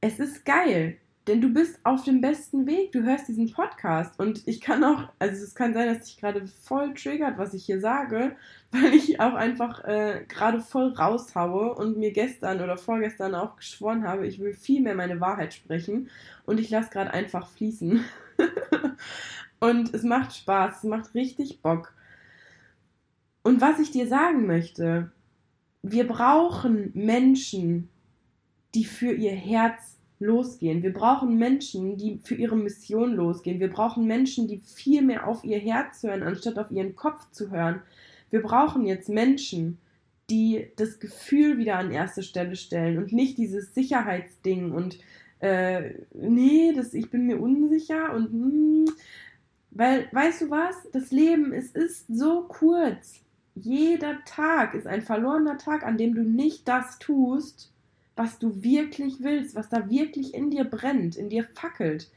es 0.00 0.18
ist 0.18 0.44
geil. 0.44 0.96
Denn 1.26 1.40
du 1.40 1.48
bist 1.48 1.80
auf 1.84 2.04
dem 2.04 2.20
besten 2.20 2.66
Weg. 2.66 2.92
Du 2.92 3.02
hörst 3.02 3.28
diesen 3.28 3.50
Podcast. 3.50 4.18
Und 4.18 4.46
ich 4.46 4.60
kann 4.60 4.84
auch, 4.84 5.08
also 5.18 5.42
es 5.42 5.54
kann 5.54 5.72
sein, 5.72 5.88
dass 5.88 6.04
dich 6.04 6.18
gerade 6.18 6.46
voll 6.46 6.92
triggert, 6.94 7.38
was 7.38 7.54
ich 7.54 7.64
hier 7.64 7.80
sage, 7.80 8.36
weil 8.72 8.92
ich 8.94 9.20
auch 9.20 9.34
einfach 9.34 9.84
äh, 9.84 10.24
gerade 10.28 10.60
voll 10.60 10.92
raushaue 10.92 11.74
und 11.74 11.96
mir 11.96 12.12
gestern 12.12 12.60
oder 12.60 12.76
vorgestern 12.76 13.34
auch 13.34 13.56
geschworen 13.56 14.06
habe, 14.06 14.26
ich 14.26 14.38
will 14.38 14.52
viel 14.52 14.82
mehr 14.82 14.94
meine 14.94 15.20
Wahrheit 15.20 15.54
sprechen. 15.54 16.10
Und 16.44 16.60
ich 16.60 16.68
lasse 16.68 16.90
gerade 16.90 17.12
einfach 17.12 17.48
fließen. 17.48 18.04
und 19.60 19.94
es 19.94 20.02
macht 20.02 20.36
Spaß, 20.36 20.78
es 20.78 20.84
macht 20.84 21.14
richtig 21.14 21.62
Bock. 21.62 21.94
Und 23.42 23.60
was 23.60 23.78
ich 23.78 23.90
dir 23.90 24.08
sagen 24.08 24.46
möchte, 24.46 25.10
wir 25.82 26.06
brauchen 26.06 26.90
Menschen, 26.94 27.88
die 28.74 28.84
für 28.84 29.12
ihr 29.12 29.34
Herz 29.34 29.93
losgehen. 30.18 30.82
Wir 30.82 30.92
brauchen 30.92 31.38
Menschen, 31.38 31.96
die 31.96 32.20
für 32.22 32.34
ihre 32.34 32.56
Mission 32.56 33.14
losgehen. 33.14 33.60
Wir 33.60 33.70
brauchen 33.70 34.06
Menschen, 34.06 34.48
die 34.48 34.58
viel 34.58 35.02
mehr 35.02 35.26
auf 35.26 35.44
ihr 35.44 35.58
Herz 35.58 36.02
hören, 36.02 36.22
anstatt 36.22 36.58
auf 36.58 36.70
ihren 36.70 36.96
Kopf 36.96 37.30
zu 37.30 37.50
hören. 37.50 37.82
Wir 38.30 38.42
brauchen 38.42 38.86
jetzt 38.86 39.08
Menschen, 39.08 39.78
die 40.30 40.68
das 40.76 41.00
Gefühl 41.00 41.58
wieder 41.58 41.76
an 41.76 41.90
erste 41.90 42.22
Stelle 42.22 42.56
stellen 42.56 42.98
und 42.98 43.12
nicht 43.12 43.36
dieses 43.38 43.74
Sicherheitsding 43.74 44.72
und 44.72 44.98
äh, 45.40 45.94
nee, 46.14 46.72
das, 46.74 46.94
ich 46.94 47.10
bin 47.10 47.26
mir 47.26 47.38
unsicher 47.38 48.14
und 48.14 48.32
mm, 48.32 48.90
weil, 49.72 50.08
weißt 50.12 50.42
du 50.42 50.50
was? 50.50 50.76
Das 50.92 51.10
Leben, 51.10 51.52
es 51.52 51.72
ist 51.72 52.06
so 52.08 52.42
kurz. 52.48 53.20
Jeder 53.54 54.24
Tag 54.24 54.74
ist 54.74 54.86
ein 54.86 55.02
verlorener 55.02 55.58
Tag, 55.58 55.84
an 55.84 55.98
dem 55.98 56.14
du 56.14 56.22
nicht 56.22 56.66
das 56.66 56.98
tust, 56.98 57.70
was 58.16 58.38
du 58.38 58.62
wirklich 58.62 59.22
willst, 59.22 59.54
was 59.54 59.68
da 59.68 59.90
wirklich 59.90 60.34
in 60.34 60.50
dir 60.50 60.64
brennt, 60.64 61.16
in 61.16 61.28
dir 61.28 61.44
fackelt. 61.44 62.10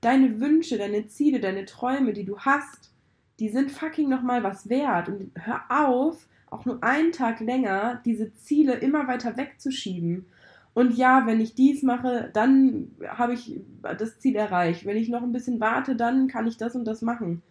Deine 0.00 0.40
Wünsche, 0.40 0.78
deine 0.78 1.06
Ziele, 1.06 1.40
deine 1.40 1.64
Träume, 1.64 2.12
die 2.12 2.24
du 2.24 2.38
hast, 2.38 2.92
die 3.38 3.48
sind 3.48 3.70
fucking 3.70 4.08
nochmal 4.08 4.42
was 4.42 4.68
wert. 4.68 5.08
Und 5.08 5.30
hör 5.34 5.62
auf, 5.68 6.26
auch 6.50 6.64
nur 6.64 6.82
einen 6.82 7.12
Tag 7.12 7.40
länger 7.40 8.00
diese 8.04 8.34
Ziele 8.34 8.74
immer 8.74 9.06
weiter 9.08 9.36
wegzuschieben. 9.36 10.26
Und 10.74 10.96
ja, 10.96 11.26
wenn 11.26 11.40
ich 11.40 11.54
dies 11.54 11.82
mache, 11.82 12.30
dann 12.32 12.90
habe 13.06 13.34
ich 13.34 13.60
das 13.82 14.18
Ziel 14.18 14.34
erreicht. 14.34 14.84
Wenn 14.84 14.96
ich 14.96 15.08
noch 15.08 15.22
ein 15.22 15.32
bisschen 15.32 15.60
warte, 15.60 15.94
dann 15.94 16.26
kann 16.26 16.48
ich 16.48 16.56
das 16.56 16.74
und 16.74 16.84
das 16.84 17.00
machen. 17.00 17.42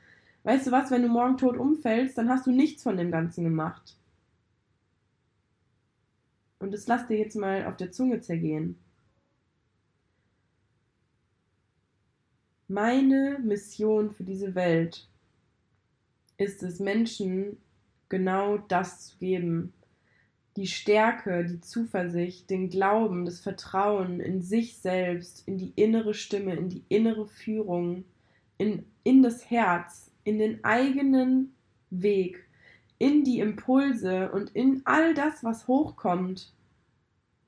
Weißt 0.44 0.68
du 0.68 0.72
was, 0.72 0.92
wenn 0.92 1.04
du 1.04 1.08
morgen 1.08 1.38
tot 1.38 1.58
umfällst, 1.58 2.18
dann 2.18 2.30
hast 2.30 2.46
du 2.46 2.52
nichts 2.52 2.84
von 2.84 2.98
dem 2.98 3.12
Ganzen 3.12 3.46
gemacht. 3.46 3.96
Und 6.64 6.74
das 6.74 6.88
lass 6.88 7.08
dir 7.08 7.18
jetzt 7.18 7.36
mal 7.36 7.66
auf 7.66 7.76
der 7.76 7.92
Zunge 7.92 8.22
zergehen. 8.22 8.78
Meine 12.70 13.38
Mission 13.44 14.12
für 14.12 14.24
diese 14.24 14.56
Welt 14.56 15.10
ist 16.38 16.64
es, 16.64 16.80
Menschen 16.80 17.58
genau 18.08 18.60
das 18.60 19.08
zu 19.08 19.18
geben. 19.18 19.74
Die 20.56 20.68
Stärke, 20.68 21.44
die 21.44 21.60
Zuversicht, 21.60 22.50
den 22.50 22.70
Glauben, 22.70 23.26
das 23.26 23.42
Vertrauen 23.42 24.22
in 24.22 24.42
sich 24.42 24.78
selbst, 24.78 25.46
in 25.46 25.58
die 25.58 25.74
innere 25.76 26.14
Stimme, 26.14 26.56
in 26.56 26.70
die 26.70 26.86
innere 26.88 27.28
Führung, 27.28 28.06
in, 28.58 28.86
in 29.04 29.22
das 29.22 29.50
Herz, 29.52 30.12
in 30.24 30.40
den 30.40 30.64
eigenen 30.64 31.54
Weg 31.90 32.48
in 33.04 33.26
die 33.26 33.40
Impulse 33.40 34.32
und 34.32 34.52
in 34.52 34.82
all 34.86 35.14
das, 35.14 35.44
was 35.44 35.68
hochkommt, 35.68 36.54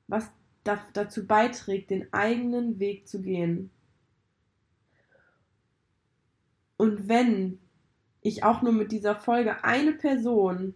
was 0.07 0.29
da, 0.65 0.77
dazu 0.91 1.25
beiträgt, 1.25 1.91
den 1.91 2.11
eigenen 2.11 2.77
Weg 2.77 3.07
zu 3.07 3.21
gehen. 3.21 3.69
Und 6.75 7.07
wenn 7.07 7.57
ich 8.21 8.43
auch 8.43 8.63
nur 8.63 8.73
mit 8.73 8.91
dieser 8.91 9.15
Folge 9.15 9.63
eine 9.63 9.93
Person 9.93 10.73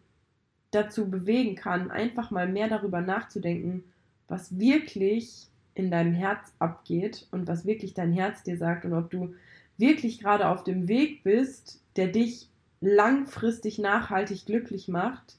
dazu 0.72 1.10
bewegen 1.10 1.56
kann, 1.56 1.92
einfach 1.92 2.32
mal 2.32 2.48
mehr 2.48 2.70
darüber 2.70 3.02
nachzudenken, 3.02 3.84
was 4.30 4.60
wirklich 4.60 5.48
in 5.74 5.92
deinem 5.92 6.14
Herz 6.14 6.54
abgeht 6.60 7.28
und 7.32 7.50
was 7.50 7.66
wirklich 7.66 7.94
dein 7.94 8.14
Herz 8.14 8.44
dir 8.44 8.58
sagt 8.58 8.86
und 8.86 8.94
ob 8.94 9.12
du 9.12 9.36
wirklich 9.78 10.22
gerade 10.22 10.48
auf 10.48 10.64
dem 10.64 10.88
Weg 10.88 11.24
bist, 11.24 11.82
der 11.98 12.08
dich 12.08 12.48
langfristig 12.82 13.78
nachhaltig 13.78 14.46
glücklich 14.46 14.88
macht 14.88 15.38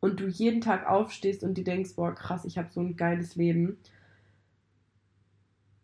und 0.00 0.20
du 0.20 0.26
jeden 0.26 0.60
Tag 0.60 0.86
aufstehst 0.86 1.42
und 1.42 1.54
dir 1.54 1.64
denkst, 1.64 1.94
boah, 1.96 2.14
krass, 2.14 2.44
ich 2.44 2.58
habe 2.58 2.70
so 2.70 2.80
ein 2.80 2.96
geiles 2.96 3.36
Leben, 3.36 3.78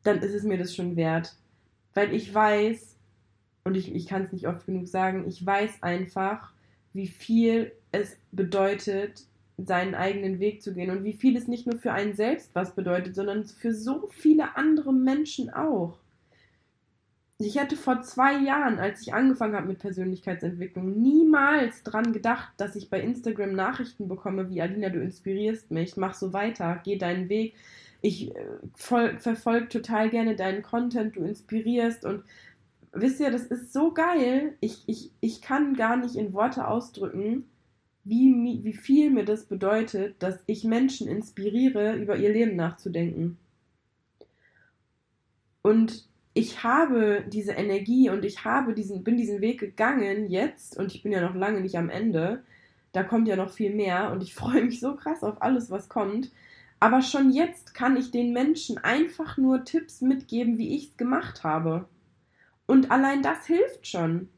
dann 0.02 0.18
ist 0.18 0.34
es 0.34 0.44
mir 0.44 0.58
das 0.58 0.74
schon 0.74 0.96
wert. 0.96 1.34
Weil 1.94 2.12
ich 2.12 2.32
weiß, 2.32 2.96
und 3.64 3.76
ich, 3.76 3.94
ich 3.94 4.06
kann 4.06 4.22
es 4.22 4.32
nicht 4.32 4.46
oft 4.46 4.66
genug 4.66 4.88
sagen, 4.88 5.26
ich 5.26 5.44
weiß 5.44 5.82
einfach, 5.82 6.52
wie 6.92 7.08
viel 7.08 7.72
es 7.92 8.16
bedeutet, 8.30 9.24
seinen 9.56 9.94
eigenen 9.94 10.40
Weg 10.40 10.62
zu 10.62 10.74
gehen 10.74 10.90
und 10.90 11.04
wie 11.04 11.12
viel 11.12 11.36
es 11.36 11.48
nicht 11.48 11.66
nur 11.66 11.78
für 11.78 11.92
einen 11.92 12.14
selbst 12.14 12.54
was 12.54 12.74
bedeutet, 12.74 13.14
sondern 13.14 13.44
für 13.44 13.72
so 13.72 14.08
viele 14.12 14.56
andere 14.56 14.92
Menschen 14.92 15.50
auch. 15.50 15.98
Ich 17.38 17.56
hätte 17.58 17.76
vor 17.76 18.02
zwei 18.02 18.38
Jahren, 18.38 18.78
als 18.78 19.02
ich 19.02 19.12
angefangen 19.12 19.56
habe 19.56 19.66
mit 19.66 19.80
Persönlichkeitsentwicklung, 19.80 21.02
niemals 21.02 21.82
dran 21.82 22.12
gedacht, 22.12 22.52
dass 22.58 22.76
ich 22.76 22.90
bei 22.90 23.00
Instagram 23.00 23.54
Nachrichten 23.54 24.06
bekomme, 24.06 24.50
wie 24.50 24.62
Alina, 24.62 24.88
du 24.88 25.00
inspirierst 25.00 25.70
mich, 25.72 25.96
mach 25.96 26.14
so 26.14 26.32
weiter, 26.32 26.80
geh 26.84 26.96
deinen 26.96 27.28
Weg. 27.28 27.54
Ich 28.02 28.34
äh, 28.36 29.18
verfolge 29.18 29.68
total 29.68 30.10
gerne 30.10 30.36
deinen 30.36 30.62
Content, 30.62 31.16
du 31.16 31.24
inspirierst 31.24 32.04
und 32.04 32.22
wisst 32.92 33.18
ihr, 33.18 33.30
das 33.32 33.46
ist 33.46 33.72
so 33.72 33.92
geil. 33.92 34.54
Ich, 34.60 34.84
ich, 34.86 35.10
ich 35.20 35.42
kann 35.42 35.74
gar 35.74 35.96
nicht 35.96 36.14
in 36.14 36.34
Worte 36.34 36.68
ausdrücken, 36.68 37.46
wie, 38.04 38.60
wie 38.62 38.72
viel 38.74 39.10
mir 39.10 39.24
das 39.24 39.46
bedeutet, 39.46 40.16
dass 40.22 40.38
ich 40.46 40.64
Menschen 40.64 41.08
inspiriere, 41.08 41.96
über 41.96 42.16
ihr 42.16 42.30
Leben 42.32 42.56
nachzudenken. 42.56 43.38
Und 45.62 46.06
ich 46.34 46.64
habe 46.64 47.24
diese 47.28 47.52
Energie 47.52 48.10
und 48.10 48.24
ich 48.24 48.44
habe 48.44 48.74
diesen, 48.74 49.04
bin 49.04 49.16
diesen 49.16 49.40
Weg 49.40 49.60
gegangen 49.60 50.28
jetzt 50.28 50.76
und 50.76 50.92
ich 50.92 51.02
bin 51.02 51.12
ja 51.12 51.20
noch 51.20 51.36
lange 51.36 51.60
nicht 51.60 51.78
am 51.78 51.88
Ende. 51.88 52.42
Da 52.92 53.04
kommt 53.04 53.28
ja 53.28 53.36
noch 53.36 53.50
viel 53.50 53.72
mehr 53.72 54.10
und 54.10 54.22
ich 54.22 54.34
freue 54.34 54.64
mich 54.64 54.80
so 54.80 54.96
krass 54.96 55.22
auf 55.22 55.40
alles, 55.40 55.70
was 55.70 55.88
kommt. 55.88 56.32
Aber 56.80 57.02
schon 57.02 57.30
jetzt 57.30 57.72
kann 57.72 57.96
ich 57.96 58.10
den 58.10 58.32
Menschen 58.32 58.78
einfach 58.78 59.38
nur 59.38 59.64
Tipps 59.64 60.00
mitgeben, 60.00 60.58
wie 60.58 60.74
ich 60.76 60.90
es 60.90 60.96
gemacht 60.96 61.44
habe. 61.44 61.88
Und 62.66 62.90
allein 62.90 63.22
das 63.22 63.46
hilft 63.46 63.86
schon. 63.86 64.28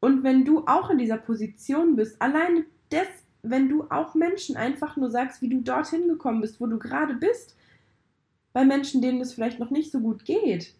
Und 0.00 0.22
wenn 0.24 0.44
du 0.44 0.66
auch 0.66 0.90
in 0.90 0.98
dieser 0.98 1.16
Position 1.16 1.96
bist, 1.96 2.20
alleine 2.20 2.66
das, 2.90 3.08
wenn 3.42 3.68
du 3.68 3.86
auch 3.88 4.14
Menschen 4.14 4.56
einfach 4.56 4.96
nur 4.96 5.10
sagst, 5.10 5.40
wie 5.40 5.48
du 5.48 5.62
dorthin 5.62 6.08
gekommen 6.08 6.42
bist, 6.42 6.60
wo 6.60 6.66
du 6.66 6.78
gerade 6.78 7.14
bist, 7.14 7.56
bei 8.52 8.64
Menschen, 8.64 9.00
denen 9.00 9.20
es 9.20 9.32
vielleicht 9.32 9.58
noch 9.58 9.70
nicht 9.70 9.90
so 9.90 10.00
gut 10.00 10.24
geht, 10.24 10.74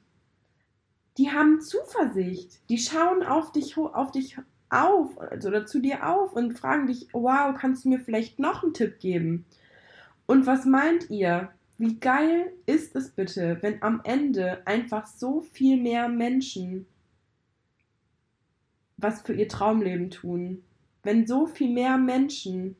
die 1.18 1.30
haben 1.30 1.60
Zuversicht. 1.60 2.60
Die 2.68 2.78
schauen 2.78 3.22
auf 3.22 3.52
dich, 3.52 3.76
auf 3.76 4.10
dich 4.10 4.36
auf 4.70 5.20
also, 5.20 5.48
oder 5.48 5.66
zu 5.66 5.80
dir 5.80 6.08
auf 6.08 6.32
und 6.32 6.58
fragen 6.58 6.86
dich, 6.86 7.08
wow, 7.12 7.54
kannst 7.56 7.84
du 7.84 7.90
mir 7.90 8.00
vielleicht 8.00 8.38
noch 8.38 8.62
einen 8.62 8.74
Tipp 8.74 8.98
geben? 9.00 9.44
Und 10.26 10.46
was 10.46 10.64
meint 10.64 11.10
ihr? 11.10 11.50
Wie 11.78 11.98
geil 11.98 12.52
ist 12.64 12.94
es 12.96 13.10
bitte, 13.10 13.58
wenn 13.60 13.82
am 13.82 14.00
Ende 14.04 14.66
einfach 14.66 15.06
so 15.06 15.40
viel 15.40 15.76
mehr 15.76 16.08
Menschen 16.08 16.86
was 19.02 19.22
für 19.22 19.34
ihr 19.34 19.48
Traumleben 19.48 20.10
tun? 20.10 20.62
Wenn 21.02 21.26
so 21.26 21.46
viel 21.46 21.70
mehr 21.70 21.98
Menschen 21.98 22.76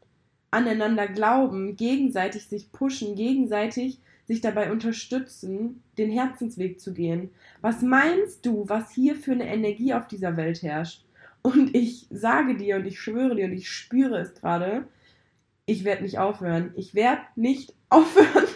aneinander 0.51 1.09
glauben, 1.09 1.77
gegenseitig 1.77 2.47
sich 2.47 2.71
pushen, 2.73 3.17
gegenseitig 3.17 3.99
sich 4.33 4.41
dabei 4.41 4.73
unterstützen, 4.73 5.83
den 5.99 6.11
Herzensweg 6.11 6.81
zu 6.81 6.95
gehen. 6.95 7.31
Was 7.61 7.83
meinst 7.83 8.47
du, 8.47 8.69
was 8.69 8.91
hier 8.91 9.15
für 9.15 9.33
eine 9.33 9.47
Energie 9.47 9.93
auf 9.93 10.09
dieser 10.09 10.37
Welt 10.37 10.63
herrscht? 10.63 11.05
Und 11.43 11.75
ich 11.75 12.07
sage 12.11 12.57
dir 12.57 12.77
und 12.77 12.87
ich 12.87 12.99
schwöre 12.99 13.37
dir 13.37 13.47
und 13.47 13.53
ich 13.53 13.69
spüre 13.69 14.19
es 14.19 14.35
gerade, 14.35 14.87
ich 15.67 15.85
werde 15.85 16.03
nicht 16.03 16.19
aufhören. 16.19 16.73
Ich 16.77 16.95
werde 16.95 17.23
nicht 17.37 17.75
aufhören, 17.91 18.49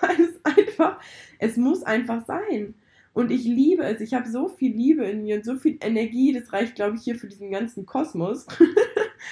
weil 0.00 0.20
es 0.20 0.44
einfach, 0.44 1.00
es 1.38 1.56
muss 1.56 1.82
einfach 1.82 2.24
sein. 2.24 2.74
Und 3.12 3.30
ich 3.30 3.44
liebe 3.44 3.82
es. 3.82 4.00
Ich 4.00 4.14
habe 4.14 4.28
so 4.28 4.48
viel 4.48 4.74
Liebe 4.74 5.04
in 5.04 5.22
mir 5.22 5.36
und 5.36 5.44
so 5.44 5.56
viel 5.56 5.78
Energie. 5.80 6.32
Das 6.32 6.52
reicht, 6.52 6.74
glaube 6.74 6.96
ich, 6.96 7.02
hier 7.02 7.16
für 7.16 7.28
diesen 7.28 7.50
ganzen 7.50 7.86
Kosmos. 7.86 8.46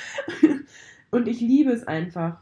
und 1.11 1.29
ich 1.29 1.41
liebe 1.41 1.71
es 1.71 1.87
einfach 1.87 2.41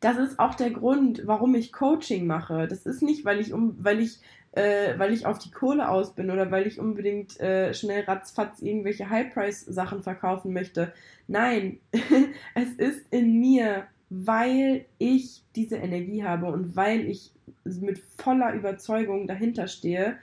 das 0.00 0.18
ist 0.18 0.38
auch 0.38 0.54
der 0.54 0.70
Grund, 0.70 1.22
warum 1.26 1.54
ich 1.54 1.72
Coaching 1.72 2.26
mache. 2.26 2.68
Das 2.68 2.86
ist 2.86 3.02
nicht, 3.02 3.24
weil 3.24 3.40
ich 3.40 3.52
um, 3.52 3.76
weil 3.78 4.00
ich, 4.00 4.18
äh, 4.52 4.98
weil 4.98 5.12
ich 5.12 5.26
auf 5.26 5.38
die 5.38 5.50
Kohle 5.50 5.88
aus 5.88 6.14
bin 6.14 6.30
oder 6.30 6.50
weil 6.50 6.66
ich 6.66 6.78
unbedingt 6.78 7.38
äh, 7.40 7.74
schnell 7.74 8.04
ratzfatz 8.04 8.62
irgendwelche 8.62 9.10
High-Price-Sachen 9.10 10.02
verkaufen 10.02 10.52
möchte. 10.52 10.92
Nein, 11.26 11.80
es 12.54 12.70
ist 12.74 13.06
in 13.10 13.40
mir 13.40 13.86
weil 14.10 14.86
ich 14.98 15.42
diese 15.54 15.76
Energie 15.76 16.24
habe 16.24 16.46
und 16.46 16.76
weil 16.76 17.08
ich 17.08 17.32
mit 17.64 17.98
voller 18.16 18.54
Überzeugung 18.54 19.26
dahinter 19.26 19.68
stehe, 19.68 20.16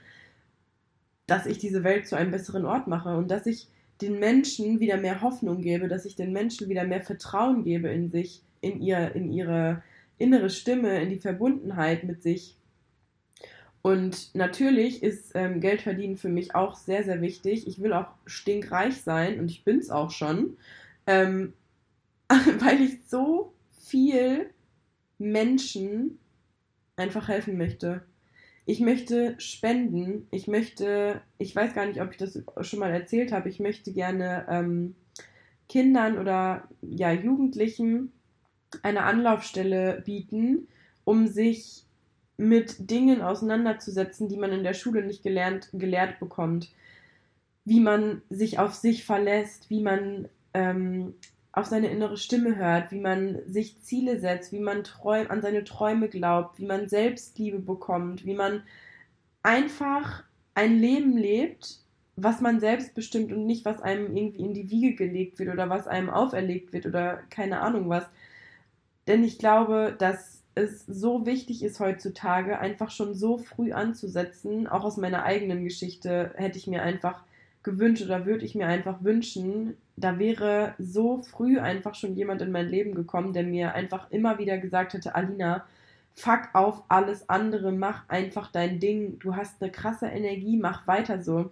dass 1.26 1.46
ich 1.46 1.58
diese 1.58 1.84
Welt 1.84 2.06
zu 2.06 2.16
einem 2.16 2.32
besseren 2.32 2.64
Ort 2.64 2.88
mache 2.88 3.16
und 3.16 3.30
dass 3.30 3.46
ich 3.46 3.68
den 4.00 4.18
Menschen 4.18 4.80
wieder 4.80 4.96
mehr 4.96 5.22
Hoffnung 5.22 5.60
gebe, 5.62 5.88
dass 5.88 6.04
ich 6.04 6.16
den 6.16 6.32
Menschen 6.32 6.68
wieder 6.68 6.84
mehr 6.84 7.00
Vertrauen 7.00 7.64
gebe 7.64 7.88
in 7.88 8.10
sich, 8.10 8.42
in 8.66 8.80
ihr, 8.80 9.14
in 9.14 9.32
ihre 9.32 9.82
innere 10.18 10.50
Stimme, 10.50 11.00
in 11.00 11.10
die 11.10 11.18
Verbundenheit 11.18 12.04
mit 12.04 12.22
sich. 12.22 12.56
Und 13.82 14.34
natürlich 14.34 15.02
ist 15.02 15.32
ähm, 15.34 15.60
Geld 15.60 15.82
verdienen 15.82 16.16
für 16.16 16.28
mich 16.28 16.54
auch 16.54 16.74
sehr, 16.74 17.04
sehr 17.04 17.20
wichtig. 17.20 17.68
Ich 17.68 17.80
will 17.80 17.92
auch 17.92 18.08
stinkreich 18.24 19.00
sein 19.02 19.38
und 19.38 19.50
ich 19.50 19.62
bin 19.62 19.78
es 19.78 19.90
auch 19.90 20.10
schon, 20.10 20.56
ähm, 21.06 21.52
weil 22.28 22.80
ich 22.80 23.06
so 23.06 23.52
viel 23.78 24.50
Menschen 25.18 26.18
einfach 26.96 27.28
helfen 27.28 27.56
möchte. 27.58 28.02
Ich 28.64 28.80
möchte 28.80 29.36
spenden. 29.38 30.26
Ich 30.32 30.48
möchte, 30.48 31.20
ich 31.38 31.54
weiß 31.54 31.72
gar 31.72 31.86
nicht, 31.86 32.00
ob 32.00 32.10
ich 32.10 32.16
das 32.16 32.42
schon 32.62 32.80
mal 32.80 32.90
erzählt 32.90 33.30
habe, 33.30 33.48
ich 33.48 33.60
möchte 33.60 33.92
gerne 33.92 34.46
ähm, 34.50 34.96
Kindern 35.68 36.18
oder 36.18 36.68
ja, 36.82 37.12
Jugendlichen 37.12 38.12
eine 38.82 39.02
Anlaufstelle 39.02 40.02
bieten, 40.04 40.68
um 41.04 41.26
sich 41.26 41.84
mit 42.36 42.90
Dingen 42.90 43.22
auseinanderzusetzen, 43.22 44.28
die 44.28 44.36
man 44.36 44.52
in 44.52 44.64
der 44.64 44.74
Schule 44.74 45.04
nicht 45.04 45.22
gelernt, 45.22 45.68
gelehrt 45.72 46.20
bekommt. 46.20 46.70
Wie 47.64 47.80
man 47.80 48.22
sich 48.30 48.58
auf 48.58 48.74
sich 48.74 49.04
verlässt, 49.04 49.70
wie 49.70 49.82
man 49.82 50.28
ähm, 50.54 51.14
auf 51.52 51.66
seine 51.66 51.88
innere 51.88 52.18
Stimme 52.18 52.56
hört, 52.56 52.92
wie 52.92 53.00
man 53.00 53.38
sich 53.46 53.80
Ziele 53.80 54.20
setzt, 54.20 54.52
wie 54.52 54.60
man 54.60 54.84
träum, 54.84 55.30
an 55.30 55.40
seine 55.40 55.64
Träume 55.64 56.08
glaubt, 56.08 56.58
wie 56.58 56.66
man 56.66 56.88
Selbstliebe 56.88 57.58
bekommt, 57.58 58.26
wie 58.26 58.34
man 58.34 58.62
einfach 59.42 60.22
ein 60.54 60.78
Leben 60.78 61.16
lebt, 61.16 61.80
was 62.16 62.40
man 62.40 62.60
selbst 62.60 62.94
bestimmt 62.94 63.32
und 63.32 63.46
nicht, 63.46 63.64
was 63.64 63.80
einem 63.80 64.14
irgendwie 64.16 64.42
in 64.42 64.54
die 64.54 64.70
Wiege 64.70 64.94
gelegt 64.94 65.38
wird 65.38 65.50
oder 65.50 65.70
was 65.70 65.86
einem 65.86 66.10
auferlegt 66.10 66.72
wird 66.72 66.86
oder 66.86 67.22
keine 67.30 67.60
Ahnung 67.60 67.88
was. 67.88 68.04
Denn 69.06 69.24
ich 69.24 69.38
glaube, 69.38 69.94
dass 69.98 70.42
es 70.54 70.84
so 70.86 71.26
wichtig 71.26 71.62
ist 71.62 71.80
heutzutage, 71.80 72.58
einfach 72.58 72.90
schon 72.90 73.14
so 73.14 73.38
früh 73.38 73.72
anzusetzen. 73.72 74.66
Auch 74.66 74.84
aus 74.84 74.96
meiner 74.96 75.24
eigenen 75.24 75.64
Geschichte 75.64 76.32
hätte 76.36 76.58
ich 76.58 76.66
mir 76.66 76.82
einfach 76.82 77.22
gewünscht 77.62 78.04
oder 78.04 78.24
würde 78.24 78.44
ich 78.44 78.54
mir 78.54 78.66
einfach 78.66 79.02
wünschen, 79.02 79.76
da 79.96 80.18
wäre 80.18 80.74
so 80.78 81.18
früh 81.18 81.58
einfach 81.58 81.94
schon 81.94 82.14
jemand 82.14 82.40
in 82.40 82.52
mein 82.52 82.68
Leben 82.68 82.94
gekommen, 82.94 83.32
der 83.32 83.42
mir 83.42 83.74
einfach 83.74 84.10
immer 84.10 84.38
wieder 84.38 84.56
gesagt 84.56 84.94
hätte, 84.94 85.14
Alina, 85.14 85.66
fuck 86.14 86.48
auf 86.54 86.82
alles 86.88 87.28
andere, 87.28 87.72
mach 87.72 88.08
einfach 88.08 88.50
dein 88.50 88.78
Ding, 88.78 89.18
du 89.18 89.36
hast 89.36 89.60
eine 89.60 89.70
krasse 89.70 90.06
Energie, 90.06 90.56
mach 90.56 90.86
weiter 90.86 91.22
so. 91.22 91.50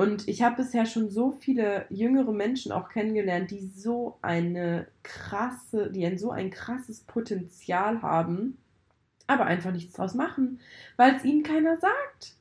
Und 0.00 0.28
ich 0.28 0.40
habe 0.40 0.62
bisher 0.62 0.86
schon 0.86 1.10
so 1.10 1.30
viele 1.30 1.84
jüngere 1.90 2.32
Menschen 2.32 2.72
auch 2.72 2.88
kennengelernt, 2.88 3.50
die 3.50 3.66
so 3.66 4.16
eine 4.22 4.86
krasse, 5.02 5.90
die 5.90 6.06
ein 6.06 6.16
so 6.16 6.30
ein 6.30 6.48
krasses 6.48 7.00
Potenzial 7.02 8.00
haben, 8.00 8.56
aber 9.26 9.44
einfach 9.44 9.72
nichts 9.72 9.92
draus 9.92 10.14
machen, 10.14 10.58
weil 10.96 11.16
es 11.16 11.24
ihnen 11.26 11.42
keiner 11.42 11.76
sagt. 11.76 12.34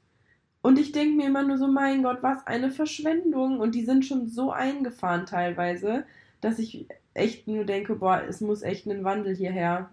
Und 0.61 0.79
ich 0.79 0.93
denke 0.93 1.17
mir 1.17 1.27
immer 1.27 1.43
nur 1.43 1.57
so, 1.57 1.67
mein 1.67 2.01
Gott, 2.01 2.19
was 2.23 2.47
eine 2.47 2.71
Verschwendung. 2.71 3.59
Und 3.59 3.75
die 3.75 3.83
sind 3.83 4.05
schon 4.05 4.29
so 4.29 4.53
eingefahren 4.53 5.25
teilweise, 5.25 6.05
dass 6.39 6.59
ich 6.59 6.87
echt 7.13 7.49
nur 7.49 7.65
denke, 7.65 7.97
boah, 7.97 8.23
es 8.23 8.39
muss 8.39 8.61
echt 8.61 8.87
einen 8.87 9.03
Wandel 9.03 9.35
hierher. 9.35 9.89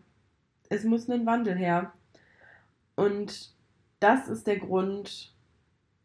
Es 0.69 0.85
muss 0.85 1.11
einen 1.11 1.27
Wandel 1.27 1.57
her. 1.57 1.93
Und 2.95 3.51
das 3.99 4.29
ist 4.29 4.47
der 4.47 4.61
Grund, 4.61 5.35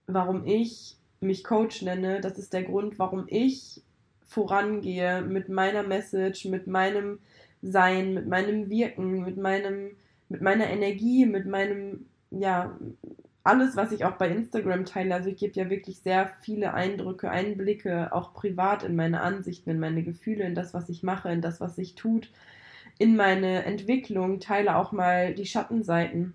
warum 0.08 0.48
ich 0.48 0.98
mich 1.22 1.44
Coach 1.44 1.82
nenne. 1.84 2.20
Das 2.20 2.38
ist 2.38 2.54
der 2.54 2.64
Grund, 2.64 3.00
warum 3.00 3.26
ich 3.28 3.82
vorangehe 4.26 5.22
mit 5.22 5.50
meiner 5.50 5.84
Message, 5.84 6.46
mit 6.46 6.68
meinem 6.68 7.20
Sein, 7.62 8.14
mit 8.14 8.28
meinem 8.28 8.70
Wirken, 8.70 9.24
mit 9.24 9.38
meinem, 9.38 9.92
mit 10.30 10.42
meiner 10.42 10.68
Energie, 10.68 11.26
mit 11.26 11.46
meinem, 11.46 12.08
ja, 12.32 12.78
alles, 13.44 13.76
was 13.76 13.92
ich 13.92 14.06
auch 14.06 14.18
bei 14.18 14.30
Instagram 14.30 14.86
teile, 14.86 15.16
also 15.16 15.30
ich 15.30 15.38
gebe 15.38 15.54
ja 15.60 15.70
wirklich 15.70 16.00
sehr 16.00 16.32
viele 16.42 16.74
Eindrücke, 16.74 17.30
Einblicke, 17.30 18.14
auch 18.14 18.34
privat 18.34 18.84
in 18.84 18.96
meine 18.96 19.22
Ansichten, 19.22 19.70
in 19.72 19.80
meine 19.80 20.04
Gefühle, 20.04 20.44
in 20.46 20.56
das, 20.56 20.74
was 20.74 20.90
ich 20.90 21.04
mache, 21.04 21.32
in 21.32 21.42
das, 21.42 21.60
was 21.60 21.76
sich 21.76 21.96
tut, 21.96 22.32
in 23.00 23.16
meine 23.16 23.66
Entwicklung, 23.66 24.40
teile 24.40 24.76
auch 24.76 24.92
mal 24.92 25.34
die 25.34 25.46
Schattenseiten. 25.46 26.34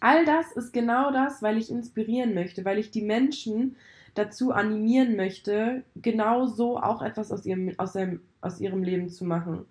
All 0.00 0.24
das 0.24 0.52
ist 0.52 0.72
genau 0.72 1.12
das, 1.12 1.42
weil 1.42 1.58
ich 1.58 1.70
inspirieren 1.70 2.34
möchte, 2.34 2.64
weil 2.64 2.78
ich 2.78 2.90
die 2.90 3.02
Menschen 3.02 3.76
dazu 4.14 4.52
animieren 4.52 5.16
möchte, 5.16 5.84
genau 5.96 6.46
so 6.46 6.78
auch 6.78 7.02
etwas 7.02 7.30
aus 7.30 7.46
ihrem, 7.46 7.72
aus, 7.78 7.94
ihrem, 7.94 8.20
aus 8.40 8.60
ihrem 8.60 8.82
Leben 8.82 9.08
zu 9.10 9.24
machen. 9.24 9.66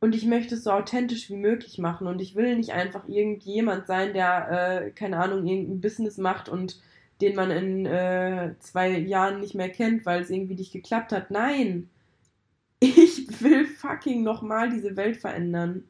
Und 0.00 0.14
ich 0.14 0.24
möchte 0.24 0.54
es 0.54 0.64
so 0.64 0.70
authentisch 0.70 1.28
wie 1.28 1.36
möglich 1.36 1.78
machen. 1.78 2.06
Und 2.06 2.20
ich 2.22 2.34
will 2.34 2.56
nicht 2.56 2.72
einfach 2.72 3.06
irgendjemand 3.06 3.86
sein, 3.86 4.14
der, 4.14 4.86
äh, 4.86 4.90
keine 4.92 5.18
Ahnung, 5.18 5.46
irgendein 5.46 5.80
Business 5.82 6.16
macht 6.16 6.48
und 6.48 6.80
den 7.20 7.36
man 7.36 7.50
in 7.50 7.84
äh, 7.84 8.54
zwei 8.60 8.98
Jahren 8.98 9.40
nicht 9.40 9.54
mehr 9.54 9.68
kennt, 9.68 10.06
weil 10.06 10.22
es 10.22 10.30
irgendwie 10.30 10.54
nicht 10.54 10.72
geklappt 10.72 11.12
hat. 11.12 11.30
Nein! 11.30 11.90
Ich 12.82 13.42
will 13.42 13.66
fucking 13.66 14.22
nochmal 14.22 14.70
diese 14.70 14.96
Welt 14.96 15.18
verändern. 15.18 15.84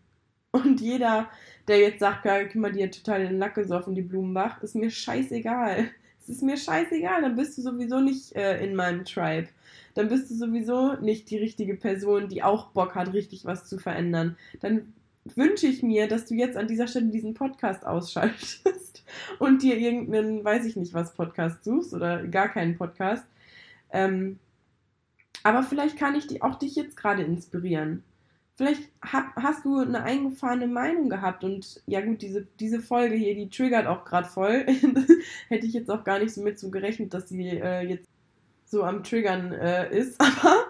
Und 0.53 0.81
jeder, 0.81 1.29
der 1.69 1.79
jetzt 1.79 2.01
sagt, 2.01 2.25
guck 2.25 2.55
mal, 2.57 2.73
die 2.73 2.83
hat 2.83 2.95
total 2.95 3.27
den 3.27 3.39
Lack 3.39 3.55
gesoffen, 3.55 3.95
die 3.95 4.03
Blumenbach, 4.03 4.63
ist 4.63 4.75
mir 4.75 4.91
scheißegal. 4.91 5.91
Es 6.21 6.29
ist 6.29 6.43
mir 6.43 6.57
scheißegal, 6.57 7.23
dann 7.23 7.37
bist 7.37 7.57
du 7.57 7.63
sowieso 7.63 8.01
nicht 8.01 8.35
äh, 8.37 8.63
in 8.65 8.75
meinem 8.75 9.05
Tribe 9.05 9.49
dann 9.95 10.09
bist 10.09 10.31
du 10.31 10.35
sowieso 10.35 10.95
nicht 10.95 11.31
die 11.31 11.39
richtige 11.39 11.75
Person, 11.75 12.29
die 12.29 12.43
auch 12.43 12.69
Bock 12.69 12.95
hat, 12.95 13.13
richtig 13.13 13.45
was 13.45 13.67
zu 13.67 13.79
verändern. 13.79 14.37
Dann 14.61 14.93
wünsche 15.25 15.67
ich 15.67 15.83
mir, 15.83 16.09
dass 16.09 16.27
du 16.27 16.35
jetzt 16.35 16.57
an 16.57 16.69
dieser 16.69 16.87
Stelle 16.87 17.07
diesen 17.07 17.35
Podcast 17.35 17.87
ausschaltest 17.87 19.05
und 19.39 19.63
dir 19.63 19.77
irgendeinen, 19.77 20.45
weiß 20.45 20.65
ich 20.65 20.77
nicht 20.77 20.95
was, 20.95 21.15
Podcast 21.15 21.65
suchst 21.65 21.93
oder 21.93 22.27
gar 22.27 22.49
keinen 22.49 22.77
Podcast. 22.77 23.25
Ähm, 23.91 24.39
aber 25.43 25.63
vielleicht 25.63 25.99
kann 25.99 26.15
ich 26.15 26.27
die, 26.27 26.43
auch 26.43 26.57
dich 26.57 26.77
jetzt 26.77 26.97
gerade 26.97 27.23
inspirieren. 27.23 28.05
Vielleicht 28.61 28.91
hast 29.01 29.65
du 29.65 29.79
eine 29.79 30.03
eingefahrene 30.03 30.67
Meinung 30.67 31.09
gehabt 31.09 31.45
und 31.45 31.81
ja 31.87 32.03
gut, 32.03 32.21
diese, 32.21 32.47
diese 32.61 32.81
Folge 32.81 33.15
hier, 33.15 33.35
die 33.35 33.49
triggert 33.49 33.87
auch 33.87 34.05
gerade 34.05 34.29
voll. 34.29 34.67
Hätte 35.49 35.67
ich 35.67 35.73
jetzt 35.73 35.91
auch 35.91 36.05
gar 36.05 36.19
nicht 36.19 36.35
so 36.35 36.43
mit 36.43 36.59
so 36.59 36.71
gerechnet, 36.71 37.15
dass 37.15 37.31
sie 37.31 37.49
äh, 37.49 37.81
jetzt 37.81 38.07
so 38.67 38.85
am 38.85 39.03
Triggern 39.03 39.53
äh, 39.53 39.91
ist. 39.97 40.21
Aber 40.21 40.67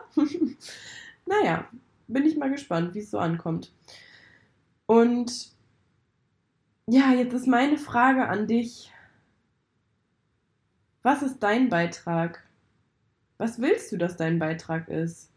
naja, 1.27 1.69
bin 2.07 2.25
ich 2.27 2.37
mal 2.37 2.49
gespannt, 2.49 2.95
wie 2.95 3.01
es 3.01 3.11
so 3.11 3.19
ankommt. 3.19 3.73
Und 4.87 5.51
ja, 6.87 7.13
jetzt 7.13 7.35
ist 7.35 7.49
meine 7.49 7.77
Frage 7.77 8.29
an 8.29 8.47
dich. 8.47 8.93
Was 11.03 11.23
ist 11.23 11.41
dein 11.41 11.69
Beitrag? 11.71 12.47
Was 13.37 13.61
willst 13.61 13.91
du, 13.91 13.97
dass 13.97 14.17
dein 14.17 14.39
Beitrag 14.39 14.87
ist? 14.87 15.29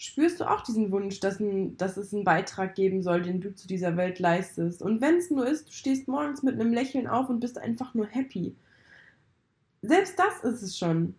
Spürst 0.00 0.38
du 0.38 0.48
auch 0.48 0.60
diesen 0.60 0.92
Wunsch, 0.92 1.18
dass, 1.18 1.40
ein, 1.40 1.76
dass 1.76 1.96
es 1.96 2.14
einen 2.14 2.22
Beitrag 2.22 2.76
geben 2.76 3.02
soll, 3.02 3.22
den 3.22 3.40
du 3.40 3.52
zu 3.52 3.66
dieser 3.66 3.96
Welt 3.96 4.20
leistest? 4.20 4.80
Und 4.80 5.00
wenn 5.00 5.16
es 5.16 5.28
nur 5.28 5.44
ist, 5.44 5.68
du 5.68 5.72
stehst 5.72 6.06
morgens 6.06 6.44
mit 6.44 6.54
einem 6.54 6.72
Lächeln 6.72 7.08
auf 7.08 7.28
und 7.28 7.40
bist 7.40 7.58
einfach 7.58 7.94
nur 7.94 8.06
happy. 8.06 8.54
Selbst 9.82 10.16
das 10.16 10.44
ist 10.44 10.62
es 10.62 10.78
schon. 10.78 11.16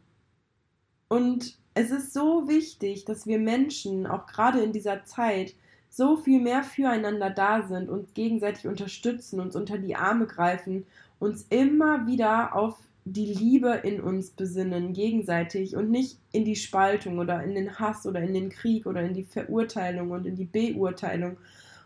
Und 1.10 1.58
es 1.74 1.92
ist 1.92 2.14
so 2.14 2.48
wichtig, 2.48 3.04
dass 3.04 3.28
wir 3.28 3.38
Menschen, 3.38 4.08
auch 4.08 4.28
gerade 4.28 4.62
in 4.62 4.72
dieser 4.72 5.04
Zeit, 5.04 5.56
so 5.90 6.16
viel 6.16 6.40
mehr 6.40 6.64
füreinander 6.64 7.32
da 7.32 7.68
sind, 7.68 7.90
uns 7.90 8.14
gegenseitig 8.14 8.68
unterstützen, 8.68 9.42
uns 9.42 9.58
unter 9.58 9.78
die 9.78 9.96
Arme 9.96 10.26
greifen, 10.26 10.86
uns 11.20 11.46
immer 11.50 12.08
wieder 12.08 12.56
auf 12.56 12.78
die 13.12 13.34
Liebe 13.34 13.82
in 13.84 14.02
uns 14.02 14.32
besinnen, 14.32 14.94
gegenseitig 14.94 15.76
und 15.76 15.90
nicht 15.90 16.18
in 16.32 16.46
die 16.46 16.56
Spaltung 16.56 17.20
oder 17.20 17.44
in 17.44 17.56
den 17.56 17.80
Hass 17.80 18.06
oder 18.06 18.22
in 18.22 18.34
den 18.34 18.50
Krieg 18.50 18.86
oder 18.86 19.02
in 19.02 19.14
die 19.14 19.24
Verurteilung 19.24 20.12
und 20.12 20.26
in 20.26 20.36
die 20.36 20.46
Beurteilung 20.46 21.38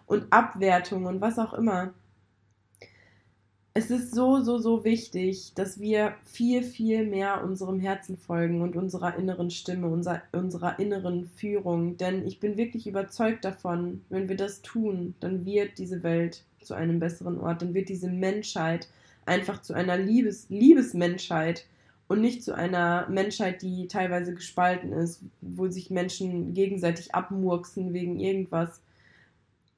und 0.06 0.32
Abwertung 0.32 1.06
und 1.06 1.22
was 1.22 1.40
auch 1.40 1.54
immer 1.54 1.94
es 3.76 3.90
ist 3.90 4.14
so, 4.14 4.40
so, 4.42 4.60
so 4.60 4.84
wichtig, 4.84 5.54
dass 5.56 5.80
wir 5.80 6.14
viel, 6.26 6.62
viel 6.62 7.08
mehr 7.08 7.44
unserem 7.44 7.80
Herzen 7.80 8.18
folgen 8.18 8.62
und 8.62 8.76
unserer 8.76 9.18
inneren 9.18 9.50
Stimme, 9.50 9.88
unserer, 9.88 10.22
unserer 10.32 10.78
inneren 10.78 11.26
Führung. 11.26 11.98
Denn 11.98 12.26
ich 12.28 12.40
bin 12.40 12.56
wirklich 12.56 12.86
überzeugt 12.86 13.44
davon, 13.44 14.02
wenn 14.10 14.30
wir 14.30 14.38
das 14.38 14.62
tun, 14.62 15.16
dann 15.20 15.46
wird 15.46 15.80
diese 15.80 16.04
Welt 16.04 16.44
zu 16.62 16.76
einem 16.76 17.00
besseren 17.00 17.40
Ort, 17.40 17.64
dann 17.64 17.74
wird 17.74 17.90
diese 17.90 18.10
Menschheit 18.10 18.88
einfach 19.26 19.62
zu 19.62 19.74
einer 19.74 19.98
Liebes, 19.98 20.48
Liebesmenschheit 20.50 21.66
und 22.08 22.22
nicht 22.22 22.44
zu 22.44 22.56
einer 22.56 23.08
Menschheit, 23.10 23.62
die 23.62 23.88
teilweise 23.88 24.34
gespalten 24.34 24.92
ist, 24.92 25.24
wo 25.42 25.68
sich 25.68 25.90
Menschen 25.90 26.54
gegenseitig 26.54 27.16
abmurksen 27.16 27.94
wegen 27.94 28.20
irgendwas. 28.20 28.82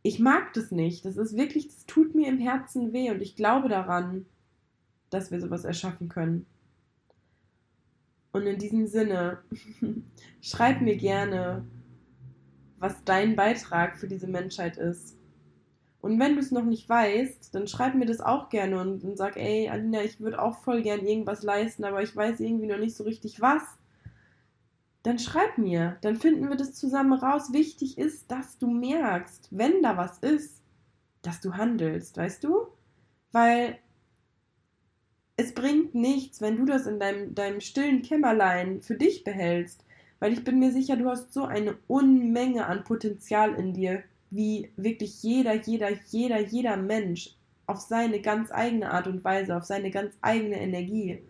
Ich 0.01 0.19
mag 0.19 0.53
das 0.53 0.71
nicht. 0.71 1.05
Das 1.05 1.17
ist 1.17 1.38
wirklich, 1.38 1.67
das 1.67 1.86
tut 1.86 2.15
mir 2.15 2.27
im 2.27 2.39
Herzen 2.39 2.93
weh 2.93 3.10
und 3.12 3.21
ich 3.21 3.36
glaube 3.36 3.69
daran, 3.69 4.25
dass 5.10 5.31
wir 5.31 5.39
sowas 5.39 5.65
erschaffen 5.65 6.10
können. 6.10 6.45
Und 8.31 8.47
in 8.47 8.58
diesem 8.60 8.86
Sinne, 8.88 9.39
schreib 10.41 10.81
mir 10.81 10.97
gerne, 10.97 11.65
was 12.79 13.01
dein 13.05 13.36
Beitrag 13.36 13.97
für 13.97 14.08
diese 14.08 14.27
Menschheit 14.27 14.77
ist. 14.77 15.15
Und 16.05 16.19
wenn 16.19 16.35
du 16.35 16.39
es 16.39 16.51
noch 16.51 16.65
nicht 16.65 16.87
weißt, 16.87 17.55
dann 17.55 17.67
schreib 17.67 17.95
mir 17.95 18.05
das 18.05 18.21
auch 18.21 18.49
gerne 18.49 18.79
und, 18.79 19.03
und 19.03 19.17
sag, 19.17 19.37
ey, 19.37 19.69
Alina, 19.69 20.03
ich 20.03 20.19
würde 20.19 20.39
auch 20.39 20.59
voll 20.59 20.83
gern 20.83 21.03
irgendwas 21.03 21.41
leisten, 21.41 21.83
aber 21.83 22.03
ich 22.03 22.15
weiß 22.15 22.41
irgendwie 22.41 22.67
noch 22.67 22.77
nicht 22.77 22.95
so 22.95 23.05
richtig 23.05 23.41
was. 23.41 23.63
Dann 25.01 25.17
schreib 25.17 25.57
mir, 25.57 25.97
dann 26.01 26.15
finden 26.15 26.47
wir 26.47 26.57
das 26.57 26.75
zusammen 26.75 27.13
raus. 27.13 27.53
Wichtig 27.53 27.97
ist, 27.97 28.29
dass 28.29 28.59
du 28.59 28.67
merkst, 28.67 29.47
wenn 29.49 29.81
da 29.81 29.97
was 29.97 30.19
ist, 30.19 30.61
dass 31.23 31.41
du 31.41 31.55
handelst, 31.55 32.17
weißt 32.17 32.43
du? 32.43 32.67
Weil 33.31 33.79
es 35.37 35.55
bringt 35.55 35.95
nichts, 35.95 36.39
wenn 36.39 36.55
du 36.55 36.65
das 36.65 36.85
in 36.85 36.99
deinem, 36.99 37.33
deinem 37.33 37.61
stillen 37.61 38.03
Kämmerlein 38.03 38.79
für 38.79 38.93
dich 38.93 39.23
behältst. 39.23 39.83
Weil 40.19 40.33
ich 40.33 40.43
bin 40.43 40.59
mir 40.59 40.71
sicher, 40.71 40.97
du 40.97 41.09
hast 41.09 41.33
so 41.33 41.45
eine 41.45 41.75
Unmenge 41.87 42.67
an 42.67 42.83
Potenzial 42.83 43.55
in 43.55 43.73
dir 43.73 44.03
wie 44.31 44.71
wirklich 44.75 45.23
jeder, 45.23 45.53
jeder, 45.53 45.89
jeder, 46.09 46.39
jeder 46.39 46.77
Mensch 46.77 47.35
auf 47.67 47.79
seine 47.79 48.21
ganz 48.21 48.51
eigene 48.51 48.91
Art 48.91 49.07
und 49.07 49.23
Weise, 49.23 49.55
auf 49.55 49.63
seine 49.63 49.91
ganz 49.91 50.15
eigene 50.21 50.59
Energie. 50.59 51.23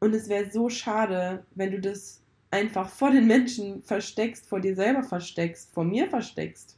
Und 0.00 0.14
es 0.14 0.28
wäre 0.28 0.50
so 0.50 0.68
schade, 0.68 1.44
wenn 1.54 1.72
du 1.72 1.80
das 1.80 2.22
einfach 2.50 2.88
vor 2.88 3.10
den 3.10 3.26
Menschen 3.26 3.82
versteckst, 3.82 4.46
vor 4.46 4.60
dir 4.60 4.74
selber 4.74 5.02
versteckst, 5.02 5.72
vor 5.72 5.84
mir 5.84 6.08
versteckst. 6.08 6.76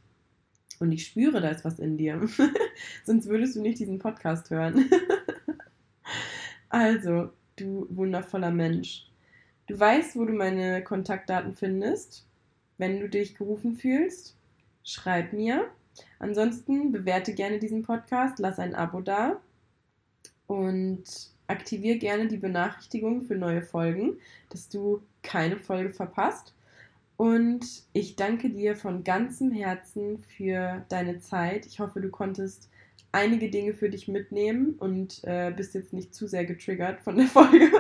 Und 0.79 0.93
ich 0.93 1.07
spüre, 1.07 1.41
da 1.41 1.51
ist 1.51 1.65
was 1.65 1.79
in 1.79 1.99
dir. 1.99 2.21
Sonst 3.05 3.29
würdest 3.29 3.57
du 3.57 3.61
nicht 3.61 3.79
diesen 3.79 3.99
Podcast 3.99 4.49
hören. 4.49 4.89
also, 6.71 7.31
du 7.57 7.87
wundervoller 7.91 8.51
Mensch. 8.51 9.07
Du 9.67 9.79
weißt, 9.79 10.17
wo 10.17 10.25
du 10.25 10.33
meine 10.33 10.83
Kontaktdaten 10.83 11.55
findest, 11.55 12.27
wenn 12.79 12.99
du 12.99 13.09
dich 13.11 13.35
gerufen 13.35 13.77
fühlst 13.77 14.40
schreib 14.85 15.33
mir. 15.33 15.71
Ansonsten 16.19 16.93
bewerte 16.93 17.35
gerne 17.35 17.59
diesen 17.59 17.83
Podcast, 17.83 18.39
lass 18.39 18.59
ein 18.59 18.75
Abo 18.75 19.01
da 19.01 19.41
und 20.47 21.05
aktiviere 21.47 21.99
gerne 21.99 22.29
die 22.29 22.37
Benachrichtigung 22.37 23.23
für 23.23 23.35
neue 23.35 23.63
Folgen, 23.63 24.19
dass 24.51 24.69
du 24.69 25.03
keine 25.23 25.57
Folge 25.59 25.91
verpasst. 25.91 26.55
Und 27.17 27.67
ich 27.93 28.17
danke 28.17 28.49
dir 28.49 28.77
von 28.77 29.05
ganzem 29.05 29.51
Herzen 29.51 30.19
für 30.19 30.87
deine 30.89 31.21
Zeit. 31.21 31.67
Ich 31.67 31.79
hoffe, 31.79 32.01
du 32.01 32.09
konntest 32.09 32.71
einige 33.13 33.51
Dinge 33.51 33.75
für 33.75 33.91
dich 33.91 34.09
mitnehmen 34.09 34.77
und 34.79 35.23
äh, 35.25 35.53
bist 35.55 35.75
jetzt 35.75 35.93
nicht 35.93 36.15
zu 36.15 36.27
sehr 36.27 36.47
getriggert 36.47 37.01
von 37.01 37.17
der 37.17 37.27
Folge. 37.29 37.71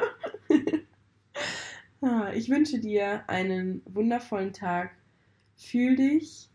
Ah, 2.03 2.31
ich 2.35 2.51
wünsche 2.51 2.79
dir 2.79 3.25
einen 3.29 3.83
wundervollen 3.87 4.53
Tag. 4.53 4.93
Fühl 5.57 5.97
dich 5.97 6.50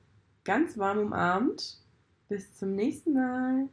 ganz 0.45 0.77
warm 0.77 0.99
umarmt. 0.99 1.77
Bis 2.29 2.55
zum 2.55 2.75
nächsten 2.75 3.13
Mal. 3.13 3.67